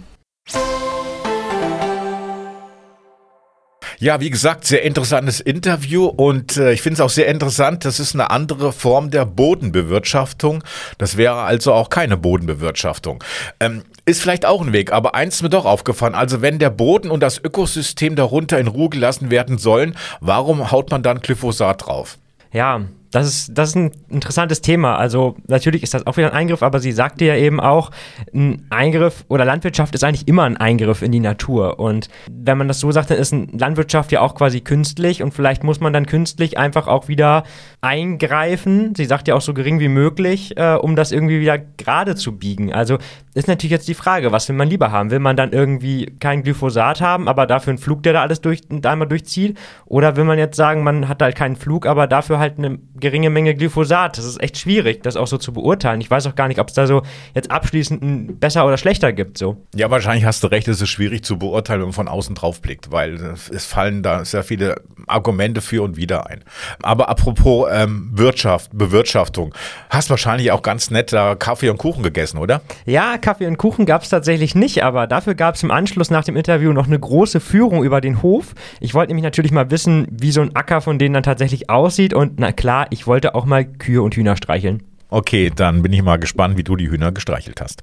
[4.05, 8.01] Ja, wie gesagt, sehr interessantes Interview und äh, ich finde es auch sehr interessant, das
[8.01, 10.63] ist eine andere Form der Bodenbewirtschaftung.
[10.99, 13.25] Das wäre also auch keine Bodenbewirtschaftung.
[13.61, 16.15] Ähm, ist vielleicht auch ein Weg, aber eins ist mir doch aufgefallen.
[16.15, 20.91] Also wenn der Boden und das Ökosystem darunter in Ruhe gelassen werden sollen, warum haut
[20.91, 22.19] man dann Glyphosat drauf?
[22.53, 22.83] Ja,
[23.15, 24.97] das ist, das ist ein interessantes Thema.
[24.97, 27.93] Also natürlich ist das auch wieder ein Eingriff, aber sie sagte ja eben auch,
[28.35, 31.79] ein Eingriff oder Landwirtschaft ist eigentlich immer ein Eingriff in die Natur.
[31.79, 35.63] Und wenn man das so sagt, dann ist Landwirtschaft ja auch quasi künstlich und vielleicht
[35.63, 37.45] muss man dann künstlich einfach auch wieder
[37.81, 38.97] eingreifen.
[38.97, 42.37] Sie sagt ja auch so gering wie möglich, äh, um das irgendwie wieder gerade zu
[42.37, 42.73] biegen.
[42.73, 42.99] Also
[43.35, 45.13] ist natürlich jetzt die Frage, was will man lieber haben?
[45.13, 48.63] Will man dann irgendwie kein Glyphosat haben, aber dafür einen Flug, der da alles durch,
[48.85, 49.57] einmal durchzieht?
[49.87, 53.29] Oder will man jetzt sagen, man hat halt keinen Flug, aber dafür halt eine geringe
[53.29, 54.17] Menge Glyphosat.
[54.17, 56.01] Das ist echt schwierig, das auch so zu beurteilen.
[56.01, 57.03] Ich weiß auch gar nicht, ob es da so
[57.35, 59.37] jetzt abschließend ein besser oder schlechter gibt.
[59.37, 59.59] So.
[59.75, 62.63] Ja, wahrscheinlich hast du recht, es ist schwierig zu beurteilen, wenn man von außen drauf
[62.63, 66.45] blickt, weil es fallen da sehr viele Argumente für und wieder ein.
[66.83, 69.55] Aber apropos ähm, Wirtschaft, Bewirtschaftung,
[69.91, 72.63] hast wahrscheinlich auch ganz nett da Kaffee und Kuchen gegessen, oder?
[72.87, 76.25] Ja, Kaffee und Kuchen gab es tatsächlich nicht, aber dafür gab es im Anschluss nach
[76.25, 78.55] dem Interview noch eine große Führung über den Hof.
[78.81, 82.15] Ich wollte nämlich natürlich mal wissen, wie so ein Acker von denen dann tatsächlich aussieht
[82.15, 84.81] und na klar, ich wollte auch mal Kühe und Hühner streicheln.
[85.11, 87.83] Okay, dann bin ich mal gespannt, wie du die Hühner gestreichelt hast.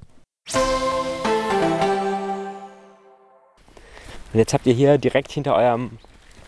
[4.32, 6.00] Und jetzt habt ihr hier direkt hinter eurem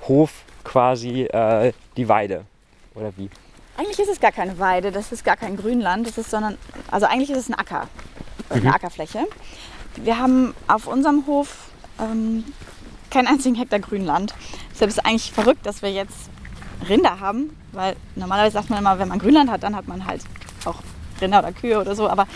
[0.07, 2.45] Hof quasi äh, die Weide.
[2.95, 3.29] Oder wie?
[3.75, 6.57] Eigentlich ist es gar keine Weide, das ist gar kein Grünland, das ist sondern,
[6.89, 7.89] also eigentlich ist es ein Acker,
[8.49, 8.67] eine mhm.
[8.67, 9.27] Ackerfläche.
[9.97, 12.45] Wir haben auf unserem Hof ähm,
[13.09, 14.33] keinen einzigen Hektar Grünland.
[14.71, 16.29] Deshalb ist es eigentlich verrückt, dass wir jetzt
[16.87, 20.21] Rinder haben, weil normalerweise sagt man immer, wenn man Grünland hat, dann hat man halt
[20.65, 20.81] auch
[21.21, 22.09] Rinder oder Kühe oder so.
[22.09, 22.27] Aber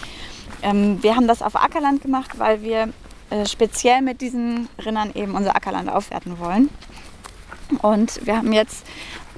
[0.62, 2.90] ähm, wir haben das auf Ackerland gemacht, weil wir
[3.30, 6.70] äh, speziell mit diesen Rindern eben unser Ackerland aufwerten wollen.
[7.82, 8.86] Und wir haben jetzt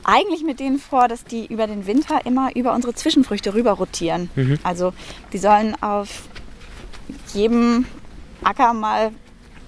[0.04, 4.30] eigentlich mit denen vor, dass die über den Winter immer über unsere Zwischenfrüchte rüber rotieren.
[4.36, 4.60] Mhm.
[4.64, 4.94] Also
[5.34, 6.24] die sollen auf
[7.34, 7.86] jedem
[8.44, 9.12] Acker mal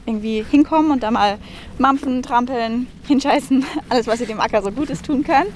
[0.05, 1.37] irgendwie hinkommen und da mal
[1.77, 5.47] mampfen, trampeln, hinscheißen, alles, was sie dem Acker so Gutes tun können.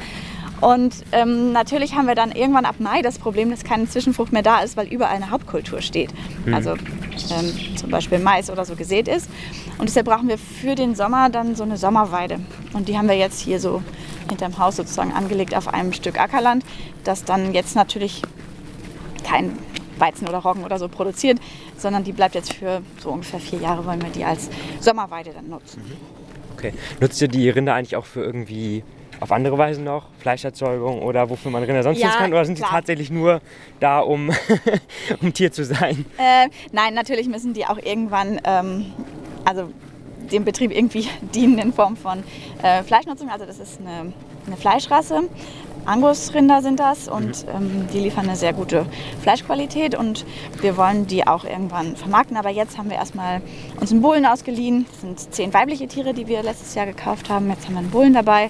[0.61, 4.41] Und ähm, natürlich haben wir dann irgendwann ab Mai das Problem, dass keine Zwischenfrucht mehr
[4.41, 6.13] da ist, weil überall eine Hauptkultur steht.
[6.45, 6.53] Mhm.
[6.53, 9.29] Also ähm, zum Beispiel Mais oder so gesät ist.
[9.77, 12.39] Und deshalb brauchen wir für den Sommer dann so eine Sommerweide.
[12.73, 13.83] Und die haben wir jetzt hier so
[14.29, 16.63] hinterm Haus sozusagen angelegt auf einem Stück Ackerland,
[17.03, 18.21] das dann jetzt natürlich
[19.23, 19.57] kein
[19.97, 21.39] Weizen oder Roggen oder so produziert,
[21.77, 25.49] sondern die bleibt jetzt für so ungefähr vier Jahre, wollen wir die als Sommerweide dann
[25.49, 25.81] nutzen.
[26.53, 26.73] Okay.
[26.99, 28.83] Nutzt ihr die Rinder eigentlich auch für irgendwie
[29.19, 30.07] auf andere Weise noch?
[30.19, 32.33] Fleischerzeugung oder wofür man Rinder sonst Ja, nutzen kann?
[32.33, 32.69] Oder sind klar.
[32.69, 33.41] sie tatsächlich nur
[33.79, 34.31] da, um,
[35.21, 36.05] um Tier zu sein?
[36.17, 38.93] Äh, nein, natürlich müssen die auch irgendwann, ähm,
[39.43, 39.69] also
[40.31, 42.23] dem Betrieb irgendwie dienen in Form von
[42.61, 43.29] äh, Fleischnutzung.
[43.29, 44.13] Also das ist eine,
[44.47, 45.29] eine Fleischrasse.
[45.85, 48.85] Angus-Rinder sind das und ähm, die liefern eine sehr gute
[49.21, 50.25] Fleischqualität und
[50.61, 52.37] wir wollen die auch irgendwann vermarkten.
[52.37, 53.41] Aber jetzt haben wir erstmal
[53.79, 54.85] uns einen Bullen ausgeliehen.
[54.89, 57.49] Das sind zehn weibliche Tiere, die wir letztes Jahr gekauft haben.
[57.49, 58.49] Jetzt haben wir einen Bullen dabei.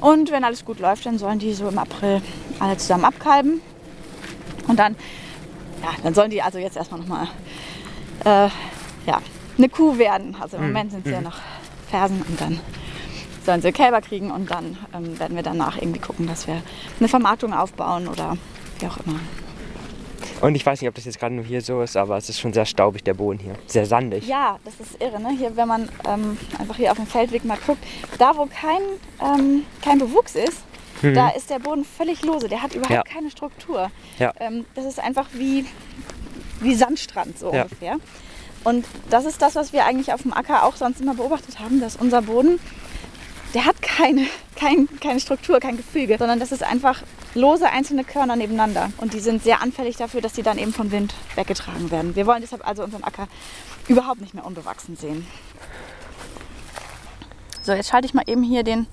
[0.00, 2.22] Und wenn alles gut läuft, dann sollen die so im April
[2.60, 3.60] alle zusammen abkalben.
[4.68, 4.94] Und dann,
[5.82, 7.28] ja, dann sollen die also jetzt erstmal nochmal
[8.24, 8.48] äh,
[9.06, 9.20] ja,
[9.56, 10.36] eine Kuh werden.
[10.38, 11.38] Also im Moment sind sie ja noch
[11.90, 12.60] Fersen und dann
[13.44, 16.62] sollen sie Kälber kriegen und dann ähm, werden wir danach irgendwie gucken, dass wir
[16.98, 18.36] eine Vermarktung aufbauen oder
[18.80, 19.20] wie auch immer.
[20.40, 22.38] Und ich weiß nicht, ob das jetzt gerade nur hier so ist, aber es ist
[22.38, 23.54] schon sehr staubig, der Boden hier.
[23.66, 24.26] Sehr sandig.
[24.26, 25.20] Ja, das ist irre.
[25.20, 25.30] Ne?
[25.36, 27.82] Hier, wenn man ähm, einfach hier auf dem Feldweg mal guckt,
[28.18, 28.80] da wo kein,
[29.20, 30.58] ähm, kein Bewuchs ist,
[31.00, 32.48] da ist der Boden völlig lose.
[32.48, 33.02] Der hat überhaupt Ja.
[33.04, 33.90] keine Struktur.
[34.18, 34.32] Ja.
[34.40, 35.64] Ähm, das ist einfach wie,
[36.60, 37.62] wie Sandstrand so Ja.
[37.62, 37.96] ungefähr.
[38.64, 41.80] Und das ist das, was wir eigentlich auf dem Acker auch sonst immer beobachtet haben,
[41.80, 42.58] dass unser Boden,
[43.54, 44.26] der hat keine,
[44.56, 47.02] kein, keine Struktur, kein Gefüge, sondern das ist einfach
[47.34, 48.90] lose einzelne Körner nebeneinander.
[48.98, 52.14] Und die sind sehr anfällig dafür, dass sie dann eben vom Wind weggetragen werden.
[52.16, 53.28] Wir wollen deshalb also unseren Acker
[53.88, 55.26] überhaupt nicht mehr unbewachsen sehen.
[57.62, 58.86] So, jetzt schalte ich mal eben hier den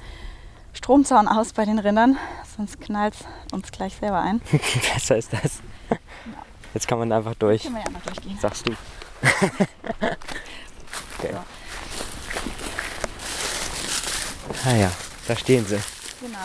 [0.74, 2.18] Stromzaun aus bei den Rindern,
[2.58, 4.41] sonst knallt es uns gleich selber ein.
[4.93, 5.62] Besser ist das.
[6.74, 8.38] Jetzt kann man einfach durch, Können wir ja einfach durchgehen.
[8.41, 8.72] sagst du.
[11.20, 11.36] okay.
[14.66, 14.91] Ah ja,
[15.28, 15.80] da stehen sie.
[16.22, 16.39] Genau.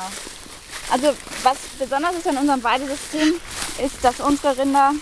[0.90, 3.34] Also was besonders ist an unserem Weidesystem,
[3.82, 4.92] ist, dass unsere Rinder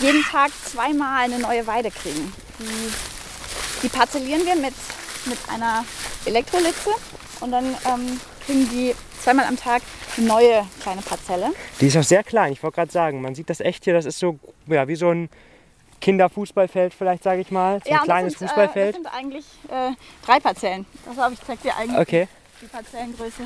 [0.00, 2.32] jeden Tag zweimal eine neue Weide kriegen.
[2.58, 2.92] Die,
[3.82, 4.74] die parzellieren wir mit,
[5.26, 5.84] mit einer
[6.24, 6.90] Elektrolitze
[7.40, 9.82] und dann ähm, kriegen die zweimal am Tag
[10.16, 11.52] eine neue kleine Parzelle.
[11.80, 13.22] Die ist auch sehr klein, ich wollte gerade sagen.
[13.22, 15.28] Man sieht das echt hier, das ist so ja, wie so ein
[16.02, 17.80] Kinderfußballfeld vielleicht, sage ich mal.
[17.84, 18.96] So ein und kleines das sind, Fußballfeld.
[18.96, 19.92] Äh, das sind eigentlich äh,
[20.26, 20.84] drei Parzellen.
[21.06, 22.28] Pass auf, ich zeig dir eigentlich Okay.
[22.60, 23.42] die Parzellengröße.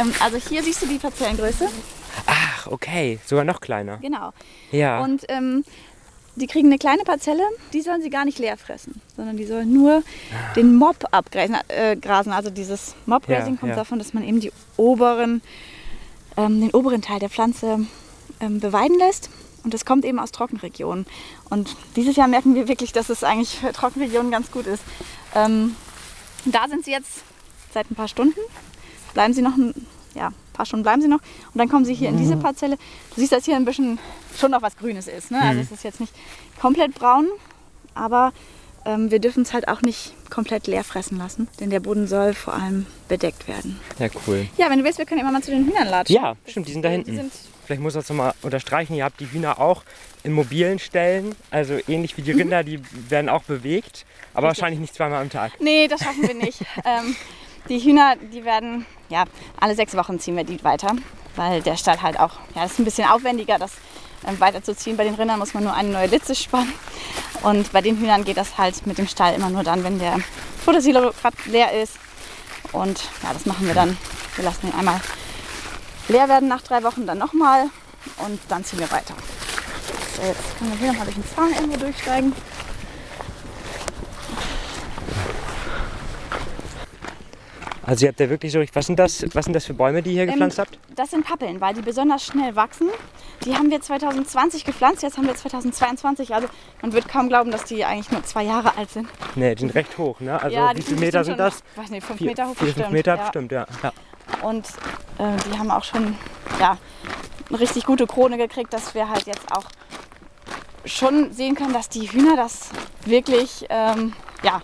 [0.00, 1.68] Ähm, also hier siehst du die Parzellengröße.
[2.26, 3.18] Ach, okay.
[3.26, 3.98] Sogar noch kleiner.
[3.98, 4.32] Genau.
[4.70, 5.00] Ja.
[5.00, 5.64] Und ähm,
[6.36, 7.42] die kriegen eine kleine Parzelle,
[7.72, 10.04] die sollen sie gar nicht leer fressen, sondern die sollen nur
[10.54, 11.56] den Mob abgrasen.
[11.66, 12.32] Äh, grasen.
[12.32, 13.76] Also dieses Mobgrazing Ja, kommt ja.
[13.76, 15.42] davon, dass man eben die oberen,
[16.36, 17.80] ähm, den oberen Teil der Pflanze
[18.40, 19.30] ähm, beweiden lässt.
[19.64, 21.06] Und das kommt eben aus Trockenregionen.
[21.50, 24.82] Und dieses Jahr merken wir wirklich, dass es eigentlich für Trockenregionen ganz gut ist.
[25.34, 25.76] Ähm,
[26.44, 27.22] da sind sie jetzt
[27.74, 28.38] seit ein paar Stunden.
[29.14, 29.74] Bleiben sie noch ein
[30.14, 31.20] ja, paar Stunden bleiben sie noch.
[31.20, 32.76] Und dann kommen sie hier in diese Parzelle.
[33.14, 33.98] Du siehst, dass hier ein bisschen
[34.36, 35.30] schon noch was Grünes ist.
[35.30, 35.40] Ne?
[35.40, 36.12] Also es ist jetzt nicht
[36.60, 37.28] komplett braun,
[37.94, 38.32] aber
[38.84, 41.48] ähm, wir dürfen es halt auch nicht komplett leer fressen lassen.
[41.60, 43.78] Denn der Boden soll vor allem bedeckt werden.
[43.98, 44.48] ja, cool.
[44.56, 46.16] Ja, wenn du willst, wir können immer mal zu den Hühnern latschen.
[46.16, 47.10] Ja, stimmt, die sind da hinten.
[47.10, 47.32] Die sind,
[47.68, 48.94] Vielleicht muss das nochmal unterstreichen.
[48.94, 49.82] Ihr habt die Hühner auch
[50.24, 52.38] in mobilen Stellen, also ähnlich wie die Mhm.
[52.40, 55.52] Rinder, die werden auch bewegt, aber wahrscheinlich nicht zweimal am Tag.
[55.60, 56.62] nee, das schaffen wir nicht.
[56.86, 57.14] ähm,
[57.68, 59.24] die Hühner, die werden, ja,
[59.60, 60.92] alle sechs Wochen ziehen wir die weiter.
[61.36, 63.72] Weil der Stall halt auch, ja, das ist ein bisschen aufwendiger, das
[64.26, 64.96] ähm, weiterzuziehen.
[64.96, 66.72] Bei den Rindern muss man nur eine neue Litze spannen.
[67.42, 70.16] Und bei den Hühnern geht das halt mit dem Stall immer nur dann, wenn der
[70.64, 71.96] Futtersilo gerade leer ist.
[72.72, 73.98] Und ja, das machen wir dann.
[74.36, 75.00] Wir lassen ihn einmal
[76.08, 77.66] leer werden nach drei Wochen, dann nochmal
[78.18, 79.14] und dann ziehen wir weiter.
[80.16, 82.32] So, jetzt können wir hier nochmal durch den Zaun irgendwo durchsteigen.
[87.82, 90.10] Also ihr habt ja wirklich so, was sind das, was sind das für Bäume, die
[90.10, 90.78] ihr hier gepflanzt Ähm, habt?
[90.94, 92.88] Das sind Pappeln, weil die besonders schnell wachsen.
[93.46, 96.34] Die haben wir 2020 gepflanzt, jetzt haben wir 2022.
[96.34, 96.48] Also
[96.82, 99.08] man wird kaum glauben, dass die eigentlich nur zwei Jahre alt sind.
[99.36, 100.38] Ne, die sind recht hoch, ne?
[100.38, 101.62] Also ja, wie viele Meter sind das?
[101.72, 102.86] Ich weiß nicht, fünf Vier, Meter hoch vier, bestimmt.
[102.86, 103.22] fünf Meter ja.
[103.22, 103.66] bestimmt, ja.
[103.82, 103.92] ja.
[104.42, 104.66] Und
[105.18, 106.16] äh, die haben auch schon
[106.60, 106.78] ja,
[107.48, 109.64] eine richtig gute Krone gekriegt, dass wir halt jetzt auch
[110.84, 112.70] schon sehen können, dass die Hühner das
[113.04, 114.62] wirklich, ähm, ja,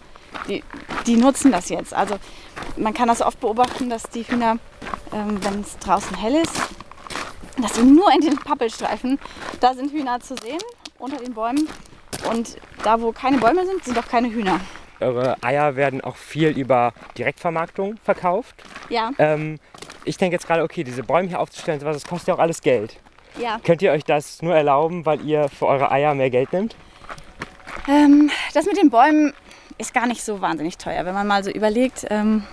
[0.49, 0.63] die,
[1.07, 1.95] die nutzen das jetzt.
[1.95, 2.17] Also
[2.77, 4.59] man kann das oft beobachten, dass die Hühner,
[5.13, 6.57] ähm, wenn es draußen hell ist,
[7.59, 9.19] dass sie nur in den Pappelstreifen,
[9.61, 10.61] da sind Hühner zu sehen,
[10.99, 11.69] unter den Bäumen.
[12.31, 14.61] Und da, wo keine Bäume sind, sind auch keine Hühner.
[15.05, 18.55] Eure Eier werden auch viel über Direktvermarktung verkauft.
[18.89, 19.59] Ja, Ähm,
[20.05, 22.61] ich denke jetzt gerade, okay, diese Bäume hier aufzustellen, sowas, das kostet ja auch alles
[22.61, 22.97] Geld.
[23.41, 23.59] ja.
[23.65, 26.77] Könnt ihr euch das nur erlauben, weil ihr für eure Eier mehr Geld nimmt?
[27.89, 29.33] Ähm, das mit den Bäumen
[29.79, 32.07] ist gar nicht so wahnsinnig teuer, wenn man mal so überlegt.
[32.11, 32.45] Ähm,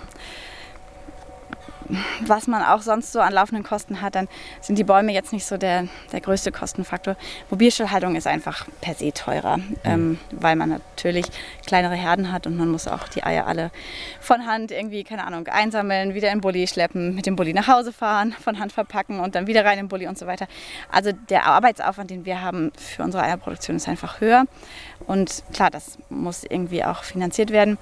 [2.26, 4.28] was man auch sonst so an laufenden Kosten hat, dann
[4.60, 7.16] sind die Bäume jetzt nicht so der, der größte Kostenfaktor.
[7.50, 9.76] Mobilstallhaltung ist einfach per se teurer, mhm.
[9.84, 11.26] ähm, weil man natürlich
[11.66, 13.70] kleinere Herden hat und man muss auch die Eier alle
[14.20, 17.68] von Hand irgendwie, keine Ahnung, einsammeln, wieder in den Bulli schleppen, mit dem Bulli nach
[17.68, 20.46] Hause fahren, von Hand verpacken und dann wieder rein in den Bulli und so weiter.
[20.90, 24.44] Also der Arbeitsaufwand, den wir haben für unsere Eierproduktion ist einfach höher.
[25.06, 27.78] Und klar, das muss irgendwie auch finanziert werden.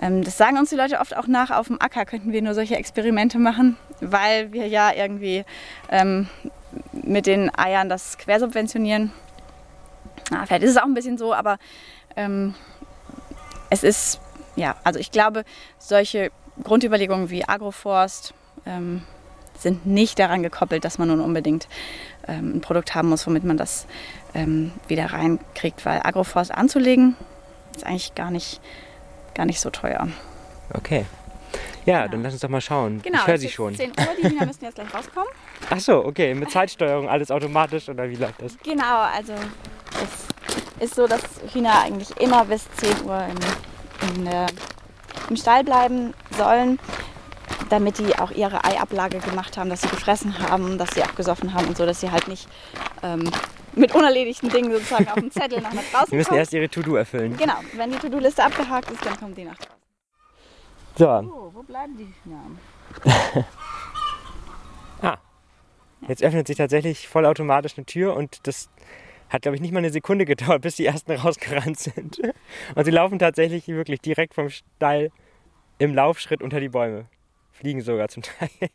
[0.00, 2.54] Ähm, das sagen uns die Leute oft auch nach, auf dem Acker könnten wir nur
[2.54, 3.51] solche Experimente machen,
[4.00, 5.44] weil wir ja irgendwie
[5.90, 6.28] ähm,
[6.92, 9.12] mit den Eiern das quersubventionieren.
[10.30, 11.58] Na, vielleicht ist es auch ein bisschen so, aber
[12.16, 12.54] ähm,
[13.70, 14.20] es ist,
[14.56, 15.44] ja, also ich glaube,
[15.78, 16.30] solche
[16.62, 18.34] Grundüberlegungen wie Agroforst
[18.66, 19.02] ähm,
[19.58, 21.68] sind nicht daran gekoppelt, dass man nun unbedingt
[22.28, 23.86] ähm, ein Produkt haben muss, womit man das
[24.34, 27.16] ähm, wieder reinkriegt, weil Agroforst anzulegen
[27.76, 28.60] ist eigentlich gar nicht,
[29.34, 30.08] gar nicht so teuer.
[30.74, 31.06] Okay.
[31.84, 32.12] Ja, genau.
[32.12, 33.00] dann lass uns doch mal schauen.
[33.02, 33.74] Genau, ich höre sie schon.
[33.74, 35.28] 10 Uhr, die Hühner müssen jetzt gleich rauskommen.
[35.70, 38.56] Ach so, okay, mit Zeitsteuerung alles automatisch oder wie läuft das?
[38.62, 39.32] Genau, also
[40.78, 41.22] es ist so, dass
[41.52, 44.46] Hühner eigentlich immer bis 10 Uhr in, in, äh,
[45.28, 46.78] im Stall bleiben sollen
[47.72, 51.68] damit die auch ihre Eiablage gemacht haben, dass sie gefressen haben, dass sie abgesoffen haben
[51.68, 52.46] und so, dass sie halt nicht
[53.02, 53.30] ähm,
[53.74, 56.06] mit unerledigten Dingen sozusagen auf dem Zettel nach draußen kommen.
[56.10, 57.36] Sie müssen erst ihre To-Do erfüllen.
[57.36, 59.81] Genau, wenn die To-Do-Liste abgehakt ist, dann kommen die nach draußen.
[60.96, 61.08] So.
[61.08, 62.42] Oh, wo bleiben die Hühner?
[65.02, 65.18] ah,
[66.08, 68.68] jetzt öffnet sich tatsächlich vollautomatisch eine Tür und das
[69.30, 72.20] hat, glaube ich, nicht mal eine Sekunde gedauert, bis die ersten rausgerannt sind.
[72.74, 75.10] Und sie laufen tatsächlich wirklich direkt vom Stall
[75.78, 77.06] im Laufschritt unter die Bäume
[77.52, 78.50] fliegen sogar zum Teil.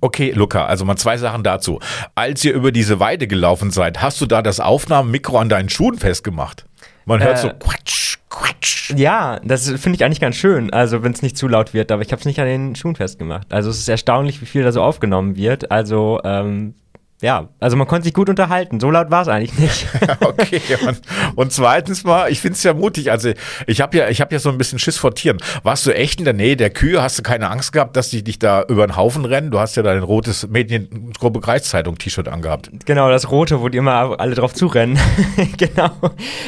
[0.00, 1.80] Okay, Luca, also mal zwei Sachen dazu.
[2.14, 5.98] Als ihr über diese Weide gelaufen seid, hast du da das Aufnahmemikro an deinen Schuhen
[5.98, 6.67] festgemacht?
[7.08, 8.92] Man hört äh, so quatsch, quatsch.
[8.94, 12.02] Ja, das finde ich eigentlich ganz schön, also wenn es nicht zu laut wird, aber
[12.02, 13.52] ich habe es nicht an den Schuhen festgemacht.
[13.52, 15.70] Also es ist erstaunlich, wie viel da so aufgenommen wird.
[15.70, 16.74] Also ähm,
[17.20, 18.78] ja, also man konnte sich gut unterhalten.
[18.78, 19.88] So laut war es eigentlich nicht.
[20.20, 20.60] okay.
[20.86, 21.00] Und,
[21.34, 23.10] und, zweitens mal, ich finde es ja mutig.
[23.10, 23.32] Also
[23.66, 25.38] ich habe ja, ich habe ja so ein bisschen Schiss vor Tieren.
[25.64, 27.02] Warst du echt in der Nähe der Kühe?
[27.02, 29.50] Hast du keine Angst gehabt, dass die dich da über den Haufen rennen?
[29.50, 32.70] Du hast ja dein rotes Mediengruppe Kreiszeitung T-Shirt angehabt.
[32.84, 34.96] Genau, das rote, wo die immer alle drauf zurennen.
[35.56, 35.90] genau.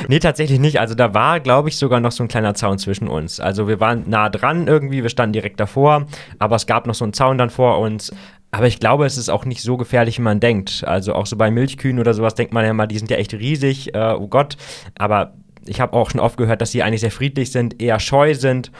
[0.06, 0.78] Nee, tatsächlich nicht.
[0.78, 3.40] Also da war, glaube ich, sogar noch so ein kleiner Zaun zwischen uns.
[3.40, 6.06] Also wir waren nah dran irgendwie, wir standen direkt davor,
[6.38, 8.12] aber es gab noch so einen Zaun dann vor uns.
[8.50, 10.82] Aber ich glaube, es ist auch nicht so gefährlich, wie man denkt.
[10.86, 13.32] Also auch so bei Milchkühen oder sowas denkt man ja mal, die sind ja echt
[13.34, 14.56] riesig, äh, oh Gott.
[14.98, 15.34] Aber
[15.66, 18.72] ich habe auch schon oft gehört, dass sie eigentlich sehr friedlich sind, eher scheu sind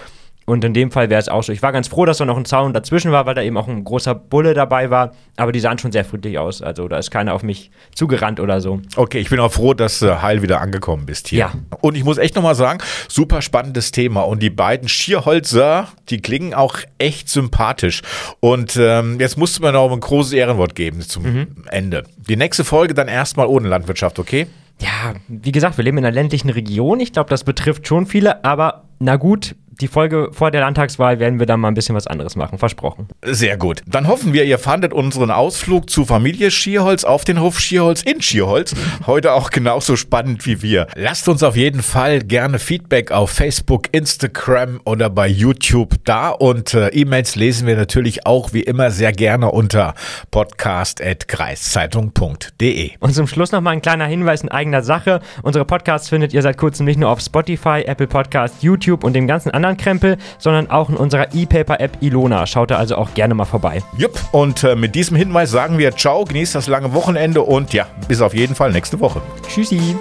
[0.47, 1.53] und in dem Fall wäre es auch so.
[1.53, 3.69] Ich war ganz froh, dass da noch ein Zaun dazwischen war, weil da eben auch
[3.69, 5.13] ein großer Bulle dabei war.
[5.37, 6.61] Aber die sahen schon sehr friedlich aus.
[6.61, 8.81] Also da ist keiner auf mich zugerannt oder so.
[8.97, 11.39] Okay, ich bin auch froh, dass du heil wieder angekommen bist hier.
[11.39, 11.53] Ja.
[11.81, 14.23] Und ich muss echt nochmal sagen, super spannendes Thema.
[14.23, 18.03] Und die beiden Schierholzer, die klingen auch echt sympathisch.
[18.41, 21.47] Und ähm, jetzt musst du mir noch ein großes Ehrenwort geben zum mhm.
[21.69, 22.05] Ende.
[22.29, 24.47] Die nächste Folge dann erstmal ohne Landwirtschaft, okay?
[24.81, 27.01] Ja, wie gesagt, wir leben in einer ländlichen Region.
[27.01, 28.45] Ich glaube, das betrifft schon viele.
[28.45, 32.07] Aber na gut, die Folge vor der Landtagswahl werden wir dann mal ein bisschen was
[32.07, 33.09] anderes machen, versprochen.
[33.23, 33.83] Sehr gut.
[33.87, 38.21] Dann hoffen wir, ihr fandet unseren Ausflug zu Familie Schierholz auf den Hof Schierholz in
[38.21, 38.75] Schierholz
[39.07, 40.87] heute auch genauso spannend wie wir.
[40.95, 46.75] Lasst uns auf jeden Fall gerne Feedback auf Facebook, Instagram oder bei YouTube da und
[46.75, 49.95] äh, E-Mails lesen wir natürlich auch wie immer sehr gerne unter
[50.31, 52.91] podcast.kreiszeitung.de.
[53.01, 55.21] Und zum Schluss noch mal ein kleiner Hinweis in eigener Sache.
[55.43, 59.27] Unsere Podcasts findet ihr seit kurzem nicht nur auf Spotify, Apple Podcast, YouTube und dem
[59.27, 62.47] ganzen anderen Krempel, sondern auch in unserer E-Paper-App Ilona.
[62.47, 63.83] Schaut da also auch gerne mal vorbei.
[63.97, 67.87] Jupp, und äh, mit diesem Hinweis sagen wir Ciao, genießt das lange Wochenende und ja,
[68.09, 69.21] bis auf jeden Fall nächste Woche.
[69.49, 69.97] Tschüssi.